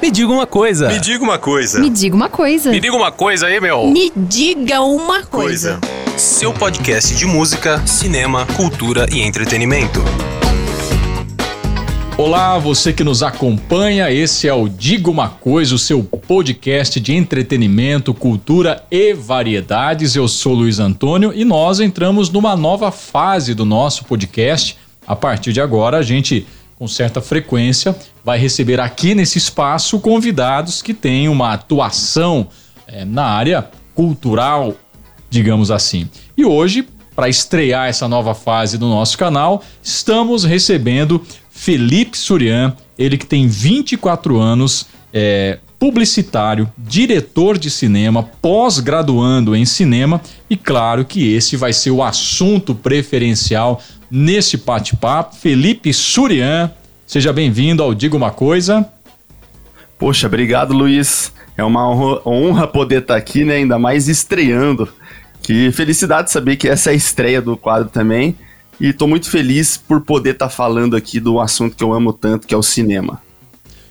Me 0.00 0.10
diga 0.10 0.32
uma 0.32 0.46
coisa. 0.46 0.88
Me 0.88 0.98
diga 0.98 1.22
uma 1.22 1.38
coisa. 1.38 1.78
Me 1.78 1.90
diga 1.90 2.16
uma 2.16 2.30
coisa. 2.30 2.70
Me 2.70 2.80
diga 2.80 2.96
uma 2.96 3.12
coisa 3.12 3.46
aí, 3.46 3.60
meu. 3.60 3.86
Me 3.86 4.10
diga 4.16 4.80
uma 4.80 5.22
coisa. 5.24 5.78
Coisa. 5.78 6.18
Seu 6.18 6.54
podcast 6.54 7.14
de 7.14 7.26
música, 7.26 7.86
cinema, 7.86 8.46
cultura 8.56 9.06
e 9.12 9.20
entretenimento. 9.20 10.00
Olá, 12.16 12.58
você 12.58 12.94
que 12.94 13.04
nos 13.04 13.22
acompanha, 13.22 14.10
esse 14.10 14.48
é 14.48 14.54
o 14.54 14.68
Diga 14.68 15.10
Uma 15.10 15.28
Coisa, 15.28 15.74
o 15.74 15.78
seu 15.78 16.02
podcast 16.02 16.98
de 16.98 17.14
entretenimento, 17.14 18.14
cultura 18.14 18.82
e 18.90 19.12
variedades. 19.12 20.16
Eu 20.16 20.28
sou 20.28 20.54
Luiz 20.54 20.78
Antônio 20.78 21.30
e 21.34 21.44
nós 21.44 21.78
entramos 21.78 22.30
numa 22.30 22.56
nova 22.56 22.90
fase 22.90 23.54
do 23.54 23.66
nosso 23.66 24.06
podcast. 24.06 24.78
A 25.06 25.16
partir 25.16 25.52
de 25.52 25.60
agora, 25.60 25.98
a 25.98 26.02
gente, 26.02 26.46
com 26.80 26.88
certa 26.88 27.20
frequência, 27.20 27.94
vai 28.24 28.38
receber 28.38 28.80
aqui 28.80 29.14
nesse 29.14 29.36
espaço 29.36 30.00
convidados 30.00 30.80
que 30.80 30.94
têm 30.94 31.28
uma 31.28 31.52
atuação 31.52 32.48
eh, 32.86 33.04
na 33.04 33.24
área 33.26 33.68
cultural, 33.94 34.74
digamos 35.28 35.70
assim. 35.70 36.08
E 36.34 36.42
hoje, 36.42 36.88
para 37.14 37.28
estrear 37.28 37.90
essa 37.90 38.08
nova 38.08 38.34
fase 38.34 38.78
do 38.78 38.88
nosso 38.88 39.18
canal, 39.18 39.62
estamos 39.82 40.42
recebendo 40.42 41.22
Felipe 41.50 42.16
Surian, 42.16 42.74
ele 42.96 43.18
que 43.18 43.26
tem 43.26 43.46
24 43.46 44.38
anos, 44.38 44.86
é 45.12 45.58
publicitário, 45.78 46.70
diretor 46.78 47.58
de 47.58 47.70
cinema, 47.70 48.22
pós-graduando 48.22 49.54
em 49.54 49.66
cinema 49.66 50.20
e 50.48 50.56
claro 50.56 51.04
que 51.04 51.30
esse 51.34 51.58
vai 51.58 51.74
ser 51.74 51.90
o 51.90 52.02
assunto 52.02 52.74
preferencial 52.74 53.82
nesse 54.10 54.56
bate-papo. 54.56 55.36
Felipe 55.36 55.92
Surian, 55.92 56.70
seja 57.06 57.32
bem-vindo 57.32 57.82
ao 57.82 57.94
Diga 57.94 58.16
Uma 58.16 58.30
Coisa. 58.30 58.86
Poxa, 59.98 60.26
obrigado, 60.26 60.72
Luiz. 60.72 61.32
É 61.56 61.62
uma 61.62 61.88
honra, 62.26 62.66
poder 62.66 63.02
estar 63.02 63.16
aqui, 63.16 63.44
né? 63.44 63.56
Ainda 63.56 63.78
mais 63.78 64.08
estreando. 64.08 64.88
Que 65.42 65.70
felicidade 65.72 66.30
saber 66.30 66.56
que 66.56 66.68
essa 66.68 66.90
é 66.90 66.92
a 66.92 66.96
estreia 66.96 67.40
do 67.40 67.56
quadro 67.56 67.88
também. 67.90 68.34
E 68.80 68.94
tô 68.94 69.06
muito 69.06 69.28
feliz 69.30 69.76
por 69.76 70.00
poder 70.00 70.30
estar 70.30 70.48
falando 70.48 70.96
aqui 70.96 71.20
do 71.20 71.38
assunto 71.38 71.76
que 71.76 71.84
eu 71.84 71.92
amo 71.92 72.14
tanto, 72.14 72.46
que 72.46 72.54
é 72.54 72.56
o 72.56 72.62
cinema. 72.62 73.20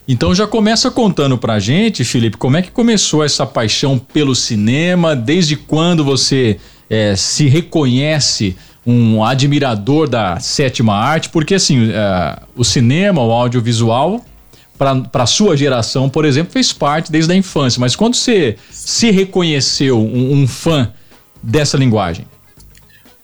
Então 0.08 0.34
já 0.34 0.48
começa 0.48 0.90
contando 0.90 1.38
pra 1.38 1.60
gente, 1.60 2.04
Felipe, 2.04 2.38
como 2.38 2.58
é 2.58 2.64
que 2.64 2.72
começou 2.72 3.24
essa 3.24 3.46
paixão 3.46 4.00
pelo 4.00 4.34
cinema? 4.34 5.16
Desde 5.16 5.56
quando 5.56 6.04
você 6.04 6.60
é, 6.90 7.16
se 7.16 7.48
reconhece 7.48 8.58
um 8.86 9.24
admirador 9.24 10.08
da 10.08 10.40
sétima 10.40 10.96
arte? 10.96 11.30
Porque 11.30 11.56
assim, 11.56 11.92
é, 11.92 12.40
o 12.56 12.64
cinema, 12.64 13.22
o 13.22 13.32
audiovisual, 13.32 14.24
para 15.12 15.26
sua 15.26 15.58
geração, 15.58 16.10
por 16.10 16.24
exemplo, 16.24 16.54
fez 16.54 16.72
parte 16.72 17.12
desde 17.12 17.34
a 17.34 17.36
infância. 17.36 17.80
Mas 17.80 17.96
quando 17.96 18.16
você 18.16 18.56
se 18.72 19.12
reconheceu 19.12 20.00
um, 20.00 20.42
um 20.42 20.48
fã 20.48 20.92
dessa 21.44 21.78
linguagem? 21.78 22.26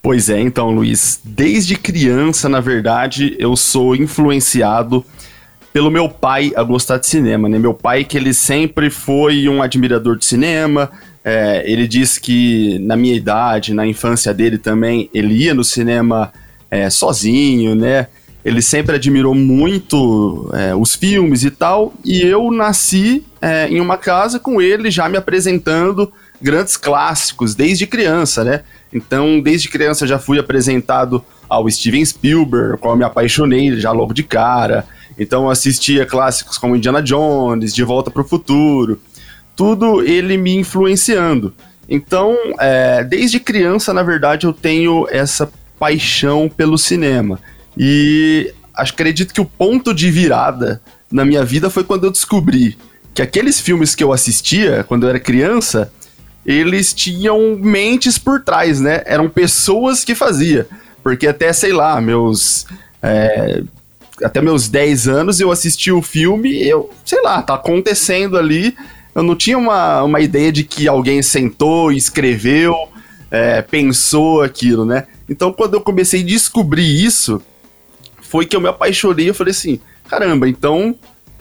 Pois 0.01 0.29
é, 0.29 0.39
então, 0.39 0.69
Luiz, 0.69 1.19
desde 1.23 1.75
criança, 1.75 2.47
na 2.47 2.59
verdade, 2.59 3.35
eu 3.39 3.55
sou 3.55 3.95
influenciado 3.95 5.03
pelo 5.73 5.89
meu 5.89 6.07
pai 6.07 6.53
a 6.55 6.63
gostar 6.63 6.99
de 6.99 7.07
cinema, 7.07 7.49
né? 7.49 7.57
Meu 7.57 7.73
pai, 7.73 8.03
que 8.03 8.15
ele 8.15 8.33
sempre 8.33 8.89
foi 8.89 9.49
um 9.49 9.61
admirador 9.61 10.17
de 10.17 10.25
cinema, 10.25 10.91
é, 11.27 11.63
ele 11.65 11.87
diz 11.87 12.19
que 12.19 12.77
na 12.77 12.95
minha 12.95 13.15
idade, 13.15 13.73
na 13.73 13.87
infância 13.87 14.31
dele 14.31 14.59
também, 14.59 15.09
ele 15.11 15.33
ia 15.33 15.55
no 15.55 15.63
cinema 15.63 16.31
é, 16.69 16.87
sozinho, 16.87 17.73
né? 17.73 18.05
Ele 18.43 18.61
sempre 18.61 18.95
admirou 18.95 19.33
muito 19.33 20.51
é, 20.53 20.75
os 20.75 20.93
filmes 20.93 21.43
e 21.43 21.49
tal, 21.49 21.95
e 22.05 22.21
eu 22.21 22.51
nasci 22.51 23.25
é, 23.41 23.67
em 23.67 23.81
uma 23.81 23.97
casa 23.97 24.39
com 24.39 24.61
ele 24.61 24.91
já 24.91 25.09
me 25.09 25.17
apresentando 25.17 26.13
grandes 26.39 26.77
clássicos 26.77 27.55
desde 27.55 27.87
criança, 27.87 28.43
né? 28.43 28.61
Então, 28.93 29.41
desde 29.41 29.67
criança 29.67 30.05
já 30.05 30.19
fui 30.19 30.37
apresentado 30.37 31.25
ao 31.49 31.67
Steven 31.67 32.05
Spielberg, 32.05 32.77
qual 32.77 32.93
eu 32.93 32.97
me 32.99 33.03
apaixonei 33.03 33.75
já 33.79 33.91
logo 33.91 34.13
de 34.13 34.21
cara. 34.21 34.85
Então, 35.17 35.49
assistia 35.49 36.05
clássicos 36.05 36.59
como 36.59 36.75
Indiana 36.75 37.01
Jones, 37.01 37.73
De 37.73 37.83
Volta 37.83 38.11
para 38.11 38.21
o 38.21 38.27
Futuro. 38.27 39.01
Tudo 39.55 40.03
ele 40.03 40.37
me 40.37 40.55
influenciando. 40.55 41.53
Então, 41.87 42.35
é, 42.59 43.03
desde 43.03 43.39
criança, 43.39 43.93
na 43.93 44.03
verdade, 44.03 44.45
eu 44.45 44.53
tenho 44.53 45.07
essa 45.09 45.51
paixão 45.79 46.49
pelo 46.49 46.77
cinema. 46.77 47.39
E 47.77 48.53
acredito 48.73 49.33
que 49.33 49.41
o 49.41 49.45
ponto 49.45 49.93
de 49.93 50.09
virada 50.09 50.81
na 51.11 51.23
minha 51.23 51.43
vida 51.43 51.69
foi 51.69 51.83
quando 51.83 52.05
eu 52.05 52.11
descobri 52.11 52.77
que 53.13 53.21
aqueles 53.21 53.61
filmes 53.61 53.95
que 53.95 54.03
eu 54.03 54.11
assistia 54.11 54.83
quando 54.83 55.03
eu 55.03 55.09
era 55.09 55.19
criança 55.19 55.91
eles 56.45 56.93
tinham 56.93 57.57
mentes 57.59 58.17
por 58.17 58.41
trás, 58.41 58.79
né? 58.79 59.01
Eram 59.05 59.27
pessoas 59.27 60.03
que 60.03 60.13
fazia. 60.13 60.67
Porque 61.01 61.27
até, 61.27 61.51
sei 61.51 61.73
lá, 61.73 61.99
meus. 61.99 62.67
É, 63.01 63.63
até 64.23 64.41
meus 64.41 64.69
10 64.69 65.07
anos 65.07 65.39
eu 65.39 65.51
assisti 65.51 65.91
o 65.91 66.01
filme 66.01 66.65
eu, 66.65 66.89
sei 67.03 67.21
lá, 67.21 67.41
tá 67.41 67.55
acontecendo 67.55 68.37
ali. 68.37 68.75
Eu 69.15 69.23
não 69.23 69.35
tinha 69.35 69.57
uma, 69.57 70.03
uma 70.03 70.19
ideia 70.19 70.51
de 70.51 70.63
que 70.63 70.87
alguém 70.87 71.21
sentou, 71.23 71.91
escreveu, 71.91 72.75
é, 73.31 73.61
pensou 73.61 74.43
aquilo, 74.43 74.85
né? 74.85 75.07
Então 75.29 75.53
quando 75.53 75.75
eu 75.75 75.81
comecei 75.81 76.21
a 76.21 76.25
descobrir 76.25 77.03
isso, 77.03 77.41
foi 78.21 78.45
que 78.45 78.55
eu 78.55 78.61
me 78.61 78.67
apaixonei. 78.67 79.29
Eu 79.29 79.33
falei 79.33 79.51
assim: 79.51 79.79
caramba, 80.07 80.49
então 80.49 80.93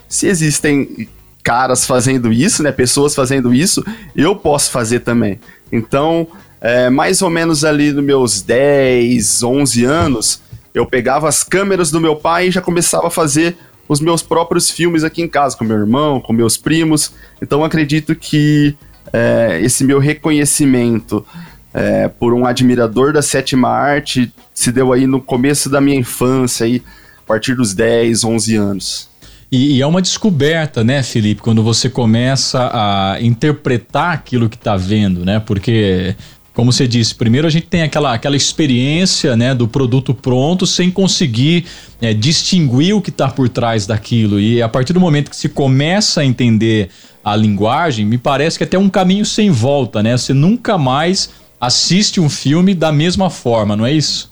se 0.09 0.29
existem 0.29 1.09
caras 1.43 1.85
fazendo 1.85 2.33
isso, 2.33 2.63
né? 2.63 2.73
Pessoas 2.73 3.15
fazendo 3.15 3.53
isso, 3.53 3.85
eu 4.17 4.35
posso 4.35 4.71
fazer 4.71 5.01
também. 5.01 5.39
Então, 5.71 6.27
é, 6.61 6.89
mais 6.89 7.21
ou 7.21 7.29
menos 7.29 7.65
ali 7.65 7.93
nos 7.93 8.05
meus 8.05 8.41
10, 8.41 9.43
11 9.43 9.85
anos, 9.85 10.43
eu 10.73 10.87
pegava 10.87 11.29
as 11.29 11.43
câmeras 11.43 11.91
do 11.91 12.01
meu 12.01 12.17
pai 12.17 12.49
e 12.49 12.51
já 12.51 12.63
começava 12.63 13.09
a 13.09 13.11
fazer 13.11 13.57
os 13.89 14.01
meus 14.01 14.23
próprios 14.23 14.71
filmes 14.71 15.05
aqui 15.05 15.23
em 15.23 15.29
casa, 15.29 15.57
com 15.57 15.65
meu 15.65 15.77
irmão, 15.77 16.21
com 16.21 16.33
meus 16.33 16.57
primos. 16.57 17.13
Então, 17.41 17.65
acredito 17.65 18.15
que 18.15 18.75
é, 19.13 19.61
esse 19.63 19.85
meu 19.85 19.99
reconhecimento 19.99 21.25
é, 21.73 22.09
por 22.09 22.33
um 22.33 22.47
admirador 22.47 23.13
da 23.13 23.21
sétima 23.21 23.69
arte 23.69 24.33
se 24.55 24.71
deu 24.71 24.93
aí 24.93 25.07
no 25.07 25.21
começo 25.21 25.69
da 25.69 25.81
minha 25.81 25.99
infância, 25.99 26.65
aí, 26.65 26.83
a 27.19 27.27
partir 27.27 27.55
dos 27.55 27.75
10, 27.75 28.25
11 28.25 28.57
anos. 28.57 29.09
E, 29.51 29.77
e, 29.77 29.83
é 29.83 29.87
uma 29.87 30.01
descoberta, 30.01 30.83
né, 30.83 31.03
Felipe, 31.03 31.43
quando 31.43 31.63
você 31.63 31.89
começa 31.91 32.71
a 32.73 33.19
interpretar 33.21 34.13
aquilo 34.13 34.49
que 34.49 34.57
está 34.57 34.77
vendo, 34.77 35.25
né? 35.25 35.41
Porque, 35.41 36.17
como 36.55 36.73
você 36.73 36.87
disse, 36.87 37.15
primeiro 37.15 37.49
a 37.49 37.51
gente 37.51 37.67
tem 37.67 37.83
aquela, 37.83 38.15
aquela 38.15 38.37
experiência 38.37 39.37
né, 39.37 39.53
do 39.53 39.67
produto 39.67 40.15
pronto 40.15 40.67
sem 40.67 40.89
conseguir 40.89 41.67
é, 42.01 42.15
distinguir 42.15 42.95
o 42.95 43.03
que 43.03 43.11
está 43.11 43.29
por 43.29 43.49
trás 43.49 43.87
daquilo. 43.87 44.39
E 44.39 44.63
a 44.63 44.69
partir 44.69 44.93
do 44.93 45.01
momento 45.01 45.31
que 45.31 45.37
se 45.37 45.49
começa 45.49 46.21
a 46.21 46.25
entender 46.25 46.91
a 47.25 47.35
linguagem, 47.35 48.07
me 48.07 48.17
parece 48.17 48.57
que 48.57 48.63
é 48.63 48.67
até 48.67 48.79
um 48.79 48.89
caminho 48.89 49.27
sem 49.27 49.51
volta, 49.51 50.01
né? 50.01 50.17
Você 50.17 50.33
nunca 50.33 50.79
mais 50.79 51.31
assiste 51.61 52.21
um 52.21 52.29
filme 52.29 52.73
da 52.73 52.93
mesma 52.93 53.31
forma, 53.31 53.75
não 53.75 53.85
é 53.85 53.93
isso? 53.93 54.31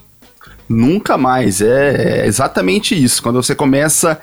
Nunca 0.69 1.19
mais, 1.19 1.61
é, 1.61 2.21
é 2.23 2.27
exatamente 2.27 2.95
isso. 2.95 3.21
Quando 3.21 3.43
você 3.43 3.55
começa 3.55 4.21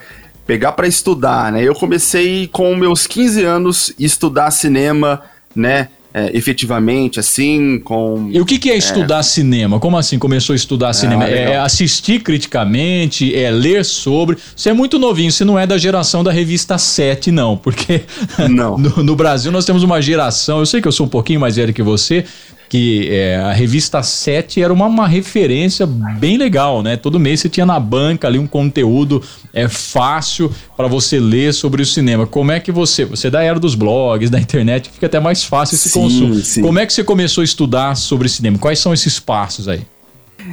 pegar 0.48 0.72
para 0.72 0.88
estudar, 0.88 1.52
né? 1.52 1.62
Eu 1.62 1.76
comecei 1.76 2.48
com 2.48 2.76
meus 2.76 3.06
15 3.06 3.44
anos 3.44 3.94
estudar 4.00 4.50
cinema, 4.52 5.22
né? 5.54 5.90
É, 6.20 6.38
efetivamente, 6.38 7.20
assim, 7.20 7.80
com. 7.80 8.30
E 8.32 8.42
o 8.42 8.46
que, 8.46 8.58
que 8.58 8.70
é 8.70 8.78
estudar 8.78 9.20
é... 9.20 9.24
cinema? 9.24 9.80
Como 9.80 9.98
assim 9.98 10.20
começou 10.20 10.54
a 10.54 10.56
estudar 10.56 10.90
ah, 10.90 10.94
cinema? 10.94 11.26
É 11.26 11.58
assistir 11.58 12.22
criticamente, 12.22 13.34
é 13.34 13.50
ler 13.50 13.86
sobre. 13.86 14.38
Você 14.56 14.70
é 14.70 14.74
muito 14.74 15.00
novinho, 15.00 15.32
você 15.32 15.46
não 15.46 15.58
é 15.58 15.66
da 15.66 15.78
geração 15.78 16.24
da 16.24 16.32
revista 16.32 16.78
7, 16.78 17.32
não, 17.32 17.56
porque 17.56 18.02
não. 18.50 18.78
no, 18.80 19.04
no 19.04 19.16
Brasil 19.16 19.52
nós 19.52 19.66
temos 19.66 19.84
uma 19.84 20.02
geração, 20.02 20.60
eu 20.60 20.66
sei 20.66 20.82
que 20.82 20.88
eu 20.88 20.92
sou 20.92 21.06
um 21.06 21.10
pouquinho 21.10 21.40
mais 21.40 21.56
velho 21.56 21.74
que 21.74 21.84
você, 21.84 22.26
que 22.70 23.10
é, 23.10 23.38
a 23.38 23.52
revista 23.52 24.04
7 24.04 24.62
era 24.62 24.72
uma, 24.72 24.86
uma 24.86 25.08
referência 25.08 25.88
bem 25.88 26.38
legal, 26.38 26.84
né? 26.84 26.96
Todo 26.96 27.20
mês 27.20 27.40
você 27.40 27.50
tinha 27.50 27.66
na 27.66 27.80
banca 27.80 28.28
ali 28.28 28.38
um 28.38 28.46
conteúdo 28.46 29.24
é 29.52 29.68
fácil 29.68 30.54
para 30.78 30.88
você 30.88 31.20
ler 31.20 31.52
sobre 31.52 31.82
o 31.82 31.86
cinema. 31.86 32.28
Como 32.28 32.52
é 32.52 32.60
que 32.60 32.72
você, 32.72 33.04
você 33.06 33.28
é 33.28 33.32
da 33.32 33.42
era 33.42 33.60
dos 33.60 33.74
blogs, 33.74 34.30
da 34.30 34.40
internet, 34.40 34.92
fica 34.92 35.08
até 35.08 35.20
mais 35.20 35.44
fácil 35.44 35.76
esse 35.76 35.90
sim, 35.90 36.00
consumo. 36.00 36.36
Sim. 36.36 36.62
Como 36.62 36.78
é 36.78 36.86
que 36.86 36.94
você 36.94 37.04
começou 37.04 37.42
a 37.42 37.46
estudar 37.46 37.96
sobre 37.96 38.30
cinema? 38.30 38.60
Quais 38.60 38.78
são 38.78 38.94
esses 38.94 39.20
passos 39.20 39.68
aí? 39.68 39.82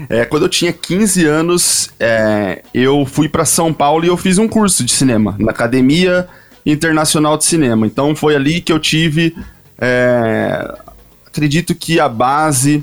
É, 0.08 0.24
quando 0.24 0.44
eu 0.44 0.48
tinha 0.48 0.72
15 0.72 1.24
anos, 1.26 1.90
é, 2.00 2.62
eu 2.72 3.04
fui 3.04 3.28
para 3.28 3.44
São 3.44 3.72
Paulo 3.72 4.04
e 4.04 4.08
eu 4.08 4.16
fiz 4.16 4.38
um 4.38 4.48
curso 4.48 4.82
de 4.82 4.92
cinema 4.92 5.36
na 5.38 5.50
Academia 5.50 6.26
Internacional 6.64 7.36
de 7.36 7.44
Cinema. 7.44 7.86
Então 7.86 8.16
foi 8.16 8.34
ali 8.34 8.60
que 8.60 8.72
eu 8.72 8.80
tive 8.80 9.34
é, 9.78 10.74
acredito 11.36 11.74
que 11.74 12.00
a 12.00 12.08
base 12.08 12.82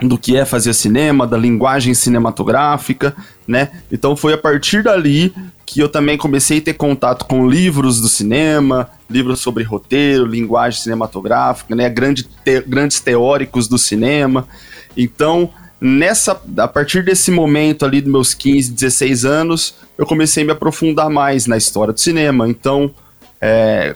do 0.00 0.16
que 0.16 0.36
é 0.36 0.44
fazer 0.44 0.72
cinema, 0.72 1.26
da 1.26 1.36
linguagem 1.36 1.92
cinematográfica, 1.92 3.14
né? 3.46 3.70
Então 3.92 4.16
foi 4.16 4.32
a 4.32 4.38
partir 4.38 4.82
dali 4.82 5.34
que 5.66 5.80
eu 5.80 5.88
também 5.88 6.16
comecei 6.16 6.58
a 6.58 6.62
ter 6.62 6.74
contato 6.74 7.26
com 7.26 7.46
livros 7.46 8.00
do 8.00 8.08
cinema, 8.08 8.88
livros 9.10 9.40
sobre 9.40 9.62
roteiro, 9.62 10.24
linguagem 10.24 10.80
cinematográfica, 10.80 11.76
né, 11.76 11.88
grande 11.88 12.22
te, 12.22 12.60
grandes 12.62 13.00
teóricos 13.00 13.68
do 13.68 13.76
cinema. 13.76 14.48
Então, 14.96 15.50
nessa 15.80 16.40
a 16.58 16.68
partir 16.68 17.04
desse 17.04 17.30
momento 17.30 17.84
ali 17.84 18.00
dos 18.00 18.10
meus 18.10 18.34
15, 18.34 18.72
16 18.72 19.24
anos, 19.24 19.74
eu 19.98 20.06
comecei 20.06 20.44
a 20.44 20.46
me 20.46 20.52
aprofundar 20.52 21.10
mais 21.10 21.46
na 21.46 21.56
história 21.56 21.92
do 21.92 22.00
cinema. 22.00 22.48
Então, 22.48 22.90
é, 23.40 23.94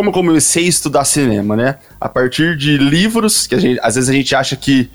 como 0.00 0.08
eu 0.08 0.14
comecei 0.14 0.64
a 0.64 0.68
estudar 0.68 1.04
cinema, 1.04 1.54
né? 1.54 1.76
A 2.00 2.08
partir 2.08 2.56
de 2.56 2.78
livros, 2.78 3.46
que 3.46 3.60
gente, 3.60 3.78
às 3.82 3.96
vezes 3.96 4.08
a 4.08 4.12
gente 4.14 4.34
acha 4.34 4.56
que 4.56 4.88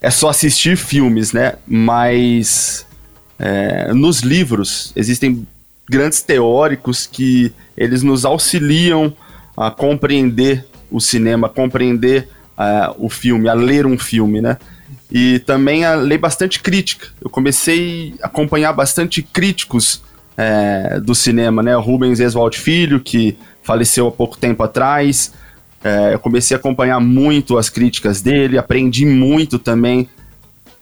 é 0.00 0.10
só 0.10 0.30
assistir 0.30 0.78
filmes, 0.78 1.34
né? 1.34 1.56
Mas 1.66 2.86
é, 3.38 3.92
nos 3.92 4.20
livros 4.20 4.94
existem 4.96 5.46
grandes 5.86 6.22
teóricos 6.22 7.06
que 7.06 7.52
eles 7.76 8.02
nos 8.02 8.24
auxiliam 8.24 9.12
a 9.54 9.70
compreender 9.70 10.64
o 10.90 11.02
cinema, 11.02 11.46
compreender 11.46 12.26
uh, 12.56 12.94
o 12.96 13.10
filme, 13.10 13.46
a 13.46 13.52
ler 13.52 13.84
um 13.84 13.98
filme, 13.98 14.40
né? 14.40 14.56
E 15.12 15.38
também 15.40 15.84
a 15.84 15.96
ler 15.96 16.16
bastante 16.16 16.60
crítica. 16.60 17.08
Eu 17.20 17.28
comecei 17.28 18.14
a 18.22 18.26
acompanhar 18.26 18.72
bastante 18.72 19.20
críticos 19.20 20.02
é, 20.34 20.98
do 20.98 21.14
cinema, 21.14 21.62
né? 21.62 21.76
O 21.76 21.80
Rubens 21.82 22.20
Eswald 22.20 22.58
Filho, 22.58 23.00
que 23.00 23.36
faleceu 23.64 24.06
há 24.06 24.12
pouco 24.12 24.38
tempo 24.38 24.62
atrás. 24.62 25.32
É, 25.82 26.14
eu 26.14 26.18
comecei 26.18 26.56
a 26.56 26.60
acompanhar 26.60 27.00
muito 27.00 27.58
as 27.58 27.68
críticas 27.68 28.22
dele, 28.22 28.56
aprendi 28.56 29.04
muito 29.04 29.58
também 29.58 30.08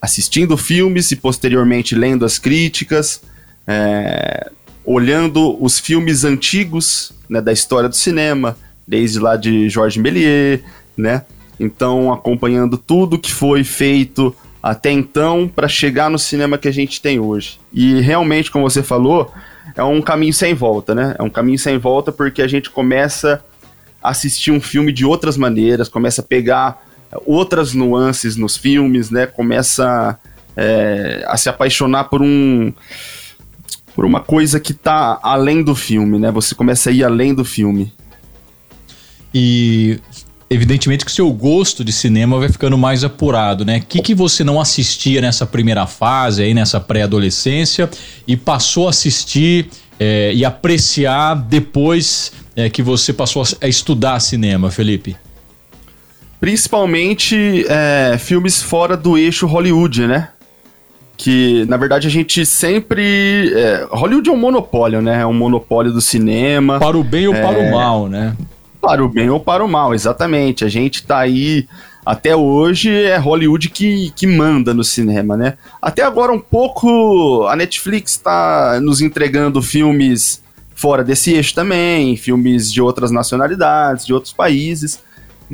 assistindo 0.00 0.56
filmes 0.56 1.11
e 1.12 1.17
posteriormente 1.17 1.94
lendo 1.94 2.25
as 2.25 2.38
críticas, 2.38 3.23
é, 3.67 4.50
olhando 4.84 5.56
os 5.62 5.79
filmes 5.79 6.25
antigos 6.25 7.12
né, 7.29 7.40
da 7.40 7.52
história 7.52 7.88
do 7.88 7.94
cinema, 7.96 8.56
desde 8.87 9.20
lá 9.20 9.37
de 9.37 9.69
Georges 9.69 10.02
Méliès, 10.02 10.61
né? 10.96 11.23
Então, 11.58 12.12
acompanhando 12.12 12.76
tudo 12.76 13.19
que 13.19 13.32
foi 13.32 13.62
feito 13.62 14.34
até 14.61 14.90
então 14.90 15.50
para 15.52 15.69
chegar 15.69 16.11
no 16.11 16.19
cinema 16.19 16.58
que 16.58 16.67
a 16.67 16.73
gente 16.73 17.00
tem 17.00 17.20
hoje. 17.20 17.61
E 17.73 18.00
realmente, 18.00 18.50
como 18.50 18.69
você 18.69 18.82
falou, 18.82 19.32
é 19.74 19.82
um 19.82 20.00
caminho 20.02 20.32
sem 20.32 20.54
volta, 20.54 20.94
né? 20.94 21.14
É 21.19 21.22
um 21.22 21.30
caminho 21.30 21.58
sem 21.58 21.78
volta 21.78 22.12
porque 22.12 22.42
a 22.42 22.48
gente 22.48 22.70
começa 22.70 23.42
a 24.02 24.10
assistir 24.10 24.50
um 24.50 24.60
filme 24.60 24.92
de 24.92 25.04
outras 25.04 25.36
maneiras, 25.36 25.88
começa 25.88 26.20
a 26.20 26.24
pegar 26.24 26.82
outras 27.26 27.74
nuances 27.74 28.36
nos 28.36 28.56
filmes, 28.56 29.10
né? 29.10 29.26
Começa 29.26 30.19
é, 30.56 31.24
a 31.26 31.36
se 31.36 31.48
apaixonar 31.48 32.04
por 32.04 32.22
um 32.22 32.72
por 33.94 34.06
uma 34.06 34.20
coisa 34.20 34.58
que 34.58 34.72
tá 34.72 35.19
além 35.22 35.62
do 35.62 35.74
filme, 35.74 36.19
né? 36.19 36.30
Você 36.30 36.54
começa 36.54 36.88
a 36.88 36.92
ir 36.92 37.04
além 37.04 37.34
do 37.34 37.44
filme. 37.44 37.92
E 39.34 40.00
evidentemente 40.52 41.04
que 41.04 41.10
o 41.10 41.14
seu 41.14 41.32
gosto 41.32 41.84
de 41.84 41.93
cinema 41.93 42.38
vai 42.38 42.49
ficando 42.49 42.76
mais 42.76 43.04
apurado, 43.04 43.64
né? 43.64 43.78
O 43.78 43.87
que, 43.87 44.00
que 44.00 44.14
você 44.14 44.44
não 44.44 44.60
assistia 44.60 45.20
nessa 45.20 45.46
primeira 45.46 45.87
fase, 45.87 46.43
aí 46.43 46.54
nessa 46.54 46.81
pré-adolescência, 46.81 47.88
e 48.26 48.37
passou 48.37 48.87
a 48.87 48.90
assistir 48.90 49.69
é, 49.99 50.32
e 50.34 50.44
apreciar 50.44 51.34
depois 51.34 52.32
é, 52.54 52.69
que 52.69 52.82
você 52.82 53.12
passou 53.12 53.43
a 53.60 53.69
estudar 53.69 54.20
cinema, 54.20 54.70
Felipe? 54.70 55.16
Principalmente 56.40 57.64
é, 57.69 58.16
filmes 58.19 58.60
fora 58.60 58.96
do 58.96 59.16
eixo 59.16 59.46
Hollywood, 59.46 60.06
né? 60.06 60.28
Que, 61.16 61.64
na 61.69 61.76
verdade, 61.76 62.08
a 62.08 62.10
gente 62.10 62.44
sempre. 62.44 63.52
Hollywood 63.90 64.28
é 64.28 64.32
um 64.32 64.37
monopólio, 64.37 65.00
né? 65.00 65.20
É 65.20 65.26
um 65.26 65.32
monopólio 65.32 65.93
do 65.93 66.00
cinema. 66.00 66.81
Para 66.81 66.98
o 66.98 67.05
bem 67.05 67.28
ou 67.28 67.34
para 67.34 67.58
o 67.58 67.62
é, 67.62 67.70
mal, 67.70 68.08
né? 68.08 68.34
Para 68.82 69.02
o 69.02 69.08
bem 69.08 69.31
ou 69.31 69.40
para 69.40 69.64
o 69.64 69.69
mal, 69.69 69.94
exatamente. 69.94 70.64
A 70.64 70.69
gente 70.69 71.06
tá 71.06 71.20
aí. 71.20 71.67
Até 72.05 72.34
hoje 72.37 72.90
é 72.90 73.17
Hollywood 73.17 73.70
que, 73.70 74.11
que 74.11 74.26
manda 74.26 74.75
no 74.75 74.82
cinema, 74.82 75.37
né? 75.37 75.56
Até 75.81 76.02
agora, 76.02 76.32
um 76.32 76.40
pouco. 76.40 77.46
A 77.46 77.56
Netflix 77.56 78.12
está 78.12 78.81
nos 78.82 79.00
entregando 79.00 79.62
filmes 79.62 80.43
fora 80.75 81.05
desse 81.05 81.32
eixo 81.32 81.55
também, 81.55 82.17
filmes 82.17 82.70
de 82.70 82.82
outras 82.82 83.11
nacionalidades, 83.11 84.05
de 84.05 84.12
outros 84.12 84.32
países 84.34 85.00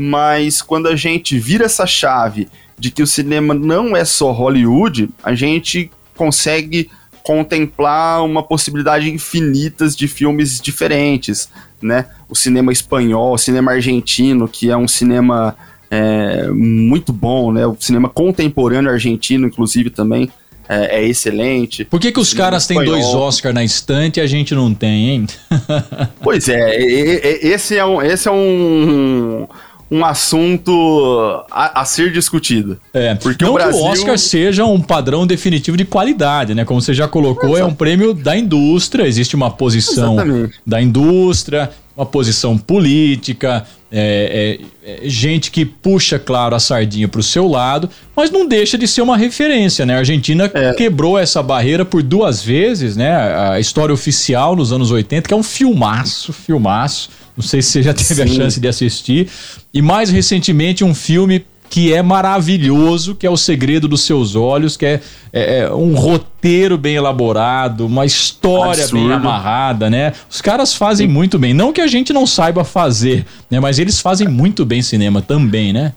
mas 0.01 0.63
quando 0.63 0.87
a 0.87 0.95
gente 0.95 1.37
vira 1.41 1.65
essa 1.65 1.85
chave 1.85 2.49
de 2.79 2.89
que 2.89 3.03
o 3.03 3.07
cinema 3.07 3.53
não 3.53 3.97
é 3.97 4.05
só 4.05 4.31
Hollywood, 4.31 5.11
a 5.25 5.35
gente 5.35 5.91
consegue 6.17 6.89
contemplar 7.25 8.25
uma 8.25 8.41
possibilidade 8.41 9.11
infinitas 9.11 9.97
de 9.97 10.07
filmes 10.07 10.61
diferentes, 10.61 11.49
né? 11.81 12.07
O 12.29 12.35
cinema 12.35 12.73
espanhol, 12.73 13.35
o 13.35 13.39
cinema 13.39 13.73
argentino, 13.73 14.49
que 14.49 14.71
é 14.71 14.77
um 14.77 14.89
cinema 14.89 15.57
é, 15.91 16.49
muito 16.49 17.13
bom, 17.13 17.53
né? 17.53 17.67
O 17.67 17.77
cinema 17.79 18.09
contemporâneo 18.09 18.91
argentino, 18.91 19.47
inclusive, 19.47 19.91
também 19.91 20.31
é, 20.69 21.01
é 21.01 21.09
excelente. 21.09 21.85
Por 21.85 21.99
que, 21.99 22.13
que 22.13 22.21
os 22.21 22.35
caras 22.35 22.67
têm 22.67 22.85
dois 22.85 23.07
Oscars 23.07 23.55
na 23.55 23.65
estante 23.65 24.19
e 24.19 24.21
a 24.21 24.27
gente 24.27 24.55
não 24.55 24.75
tem, 24.75 25.11
hein? 25.11 25.27
pois 26.21 26.49
é, 26.49 26.77
esse 26.77 27.77
é 27.77 27.85
um, 27.85 28.03
esse 28.03 28.29
é 28.29 28.31
um, 28.31 29.49
um 29.91 30.05
assunto 30.05 31.45
a, 31.51 31.81
a, 31.81 31.85
ser 31.85 32.13
discutido. 32.13 32.79
É, 32.93 33.15
porque 33.15 33.45
não 33.45 33.53
o 33.53 33.55
Brasil... 33.55 33.81
que 33.81 33.87
o 33.87 33.91
Oscar 33.91 34.19
seja 34.19 34.65
um 34.65 34.81
padrão 34.81 35.27
definitivo 35.27 35.77
de 35.77 35.85
qualidade, 35.85 36.55
né? 36.55 36.65
Como 36.65 36.81
você 36.81 36.93
já 36.93 37.09
colocou, 37.09 37.51
Exato. 37.51 37.63
é 37.63 37.65
um 37.65 37.75
prêmio 37.75 38.13
da 38.13 38.37
indústria, 38.37 39.07
existe 39.07 39.35
uma 39.35 39.51
posição 39.51 40.15
Exatamente. 40.15 40.55
da 40.67 40.83
indústria, 40.83 41.71
uma 41.97 42.05
posição 42.05 42.57
política, 42.59 43.65
é, 43.91 44.59
é, 44.85 45.05
é, 45.07 45.09
gente 45.09 45.51
que 45.51 45.65
puxa, 45.65 46.19
claro, 46.19 46.55
a 46.55 46.61
sardinha 46.61 47.09
para 47.09 47.21
o 47.21 47.23
seu 47.23 47.49
lado, 47.49 47.89
mas 48.15 48.31
não 48.31 48.47
deixa 48.47 48.77
de 48.77 48.87
ser 48.87 49.01
uma 49.01 49.17
referência, 49.17 49.87
né? 49.87 49.95
A 49.95 49.99
Argentina 49.99 50.51
é. 50.53 50.75
quebrou 50.75 51.19
essa 51.19 51.43
barreira 51.43 51.87
por 51.87 52.03
duas 52.03 52.43
vezes, 52.43 52.95
né? 52.95 53.17
A 53.51 53.59
história 53.59 53.93
oficial 53.93 54.55
nos 54.55 54.71
anos 54.71 54.91
80, 54.91 55.27
que 55.27 55.35
é 55.35 55.37
um 55.37 55.43
filmaço, 55.43 56.33
filmaço 56.33 57.11
não 57.39 57.45
sei 57.45 57.63
se 57.63 57.71
você 57.71 57.83
já 57.85 57.95
teve 57.95 58.15
Sim. 58.15 58.23
a 58.23 58.27
chance 58.27 58.59
de 58.59 58.67
assistir. 58.67 59.29
E 59.73 59.81
mais 59.81 60.11
recentemente, 60.11 60.83
um 60.83 60.93
filme 60.93 61.47
que 61.71 61.93
é 61.93 62.03
maravilhoso, 62.03 63.15
que 63.15 63.27
é 63.27 63.31
O 63.31 63.37
Segredo 63.37 63.87
dos 63.87 64.01
Seus 64.01 64.35
Olhos, 64.35 64.77
que 64.77 64.85
é, 64.85 65.01
é, 65.33 65.59
é 65.61 65.73
um 65.73 65.95
roteiro 65.95 66.77
bem 66.77 66.97
elaborado, 66.97 67.87
uma 67.87 68.05
história 68.05 68.83
Absurdo. 68.83 69.07
bem 69.07 69.13
amarrada, 69.13 69.89
né? 69.89 70.15
Os 70.29 70.41
caras 70.41 70.75
fazem 70.75 71.07
muito 71.07 71.39
bem. 71.39 71.55
Não 71.55 71.73
que 71.73 71.81
a 71.81 71.87
gente 71.87 72.13
não 72.13 72.27
saiba 72.27 72.65
fazer, 72.65 73.25
né? 73.49 73.61
Mas 73.61 73.79
eles 73.79 74.01
fazem 74.01 74.27
muito 74.27 74.65
bem 74.65 74.83
cinema 74.83 75.23
também, 75.23 75.73
né? 75.73 75.93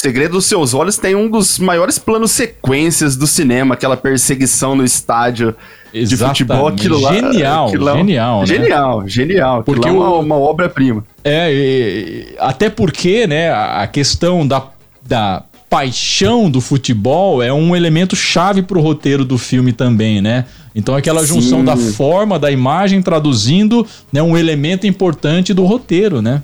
Segredo 0.00 0.32
dos 0.32 0.46
Seus 0.46 0.72
Olhos 0.72 0.96
tem 0.96 1.14
um 1.14 1.28
dos 1.28 1.58
maiores 1.58 1.98
planos 1.98 2.30
sequências 2.30 3.16
do 3.16 3.26
cinema, 3.26 3.74
aquela 3.74 3.98
perseguição 3.98 4.74
no 4.74 4.82
estádio 4.82 5.54
Exatamente. 5.92 6.08
de 6.08 6.16
futebol, 6.16 6.68
aquilo 6.68 7.00
lá. 7.00 7.12
Genial, 7.12 7.66
aquilo 7.66 7.84
lá, 7.84 7.96
genial, 7.98 8.40
né? 8.40 8.46
Genial, 8.46 9.06
genial. 9.06 9.62
Porque 9.62 9.86
é 9.86 9.92
uma, 9.92 10.08
uma 10.16 10.36
obra-prima. 10.36 11.04
É, 11.22 11.52
e, 11.52 12.34
até 12.38 12.70
porque, 12.70 13.26
né, 13.26 13.52
a 13.52 13.86
questão 13.86 14.48
da, 14.48 14.68
da 15.06 15.42
paixão 15.68 16.50
do 16.50 16.62
futebol 16.62 17.42
é 17.42 17.52
um 17.52 17.76
elemento 17.76 18.16
chave 18.16 18.62
pro 18.62 18.80
roteiro 18.80 19.22
do 19.22 19.36
filme 19.36 19.70
também, 19.70 20.22
né? 20.22 20.46
Então 20.74 20.96
aquela 20.96 21.26
junção 21.26 21.58
Sim. 21.58 21.64
da 21.66 21.76
forma, 21.76 22.38
da 22.38 22.50
imagem 22.50 23.02
traduzindo 23.02 23.86
né, 24.10 24.22
um 24.22 24.34
elemento 24.34 24.86
importante 24.86 25.52
do 25.52 25.66
roteiro, 25.66 26.22
né? 26.22 26.42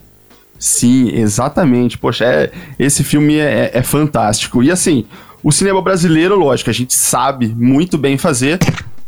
Sim, 0.58 1.10
exatamente. 1.14 1.98
Poxa, 1.98 2.24
é, 2.24 2.52
esse 2.78 3.04
filme 3.04 3.36
é, 3.36 3.70
é, 3.72 3.82
fantástico. 3.82 4.62
E 4.62 4.70
assim, 4.70 5.06
o 5.42 5.52
cinema 5.52 5.80
brasileiro, 5.82 6.36
lógico, 6.36 6.70
a 6.70 6.72
gente 6.72 6.94
sabe 6.94 7.48
muito 7.48 7.98
bem 7.98 8.16
fazer, 8.18 8.58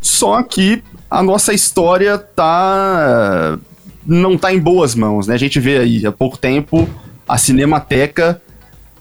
só 0.01 0.43
que 0.43 0.83
a 1.11 1.23
nossa 1.23 1.53
história 1.53 2.19
tá. 2.19 3.59
não 4.07 4.37
tá 4.37 4.53
em 4.53 4.59
boas 4.59 4.95
mãos, 4.95 5.27
né? 5.27 5.35
A 5.35 5.39
gente 5.39 5.59
vê 5.59 5.79
aí 5.79 6.07
há 6.07 6.13
pouco 6.13 6.37
tempo 6.37 6.89
a 7.29 7.37
Cinemateca 7.37 8.41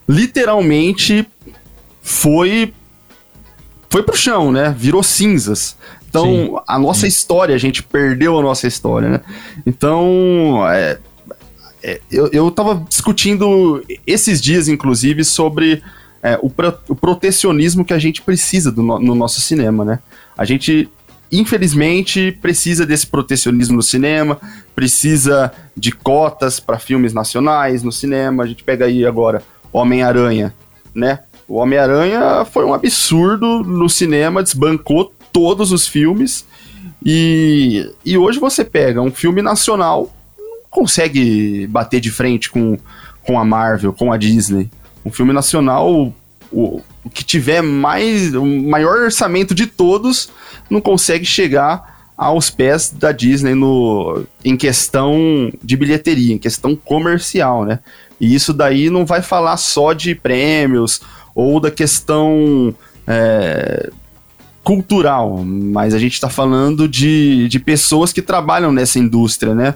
literalmente 0.07 1.27
foi. 2.01 2.73
foi 3.89 4.03
pro 4.03 4.15
chão, 4.15 4.51
né? 4.51 4.75
Virou 4.77 5.01
cinzas. 5.01 5.77
Então, 6.09 6.25
Sim. 6.25 6.55
a 6.67 6.79
nossa 6.79 7.07
história, 7.07 7.53
a 7.53 7.57
gente 7.57 7.83
perdeu 7.83 8.37
a 8.37 8.41
nossa 8.41 8.67
história, 8.67 9.09
né? 9.09 9.21
Então, 9.65 10.63
é, 10.69 10.97
é, 11.83 12.01
eu, 12.11 12.27
eu 12.31 12.51
tava 12.51 12.83
discutindo 12.87 13.83
esses 14.05 14.41
dias, 14.41 14.67
inclusive, 14.67 15.23
sobre 15.23 15.81
é, 16.21 16.37
o, 16.41 16.49
pro, 16.49 16.73
o, 16.89 16.95
protecionismo 16.95 17.85
que 17.85 17.93
a 17.93 17.99
gente 17.99 18.21
precisa 18.21 18.71
do, 18.71 18.81
no, 18.81 18.99
no 18.99 19.15
nosso 19.15 19.39
cinema, 19.39 19.85
né? 19.85 19.99
A 20.37 20.43
gente, 20.45 20.89
infelizmente, 21.31 22.37
precisa 22.41 22.85
desse 22.85 23.07
protecionismo 23.07 23.75
no 23.75 23.83
cinema, 23.83 24.39
precisa 24.75 25.51
de 25.75 25.91
cotas 25.91 26.59
para 26.59 26.79
filmes 26.79 27.13
nacionais 27.13 27.83
no 27.83 27.91
cinema. 27.91 28.43
A 28.43 28.47
gente 28.47 28.63
pega 28.63 28.85
aí 28.85 29.05
agora 29.05 29.43
Homem-Aranha, 29.71 30.53
né? 30.93 31.19
O 31.47 31.55
Homem-Aranha 31.55 32.43
foi 32.45 32.65
um 32.65 32.73
absurdo 32.73 33.63
no 33.63 33.87
cinema, 33.87 34.43
desbancou 34.43 35.13
todos 35.31 35.71
os 35.71 35.87
filmes 35.87 36.45
E, 37.05 37.89
e 38.03 38.17
hoje 38.17 38.39
você 38.39 38.65
pega 38.65 39.01
um 39.01 39.11
filme 39.11 39.41
nacional, 39.41 40.11
consegue 40.77 41.65
bater 41.65 41.99
de 41.99 42.11
frente 42.11 42.51
com, 42.51 42.77
com 43.23 43.39
a 43.39 43.43
Marvel, 43.43 43.91
com 43.91 44.13
a 44.13 44.17
Disney. 44.17 44.69
Um 45.03 45.11
filme 45.11 45.33
nacional, 45.33 46.13
o, 46.51 46.81
o 47.03 47.09
que 47.11 47.23
tiver 47.23 47.63
mais 47.63 48.35
o 48.35 48.45
maior 48.45 48.99
orçamento 48.99 49.55
de 49.55 49.65
todos, 49.65 50.29
não 50.69 50.79
consegue 50.79 51.25
chegar 51.25 52.11
aos 52.15 52.51
pés 52.51 52.91
da 52.91 53.11
Disney 53.11 53.55
no, 53.55 54.23
em 54.45 54.55
questão 54.55 55.51
de 55.63 55.75
bilheteria, 55.75 56.35
em 56.35 56.37
questão 56.37 56.75
comercial, 56.75 57.65
né? 57.65 57.79
E 58.21 58.35
isso 58.35 58.53
daí 58.53 58.91
não 58.91 59.03
vai 59.03 59.23
falar 59.23 59.57
só 59.57 59.93
de 59.93 60.13
prêmios 60.13 61.01
ou 61.33 61.59
da 61.59 61.71
questão 61.71 62.73
é, 63.07 63.89
cultural, 64.63 65.43
mas 65.43 65.95
a 65.95 65.99
gente 65.99 66.13
está 66.13 66.29
falando 66.29 66.87
de, 66.87 67.47
de 67.47 67.59
pessoas 67.59 68.13
que 68.13 68.21
trabalham 68.21 68.71
nessa 68.71 68.99
indústria, 68.99 69.55
né? 69.55 69.73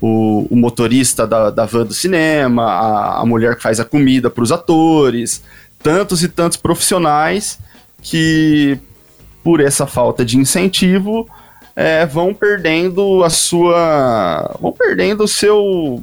O, 0.00 0.46
o 0.48 0.56
motorista 0.56 1.26
da, 1.26 1.50
da 1.50 1.66
van 1.66 1.84
do 1.84 1.92
cinema, 1.92 2.64
a, 2.64 3.20
a 3.20 3.26
mulher 3.26 3.56
que 3.56 3.62
faz 3.62 3.80
a 3.80 3.84
comida 3.84 4.30
para 4.30 4.44
os 4.44 4.52
atores, 4.52 5.42
tantos 5.82 6.22
e 6.22 6.28
tantos 6.28 6.56
profissionais 6.56 7.58
que, 8.00 8.78
por 9.42 9.60
essa 9.60 9.86
falta 9.86 10.24
de 10.24 10.36
incentivo, 10.36 11.28
é, 11.74 12.04
vão 12.04 12.34
perdendo 12.34 13.22
a 13.22 13.30
sua. 13.30 14.56
vão 14.60 14.72
perdendo 14.72 15.24
o 15.24 15.28
seu. 15.28 16.02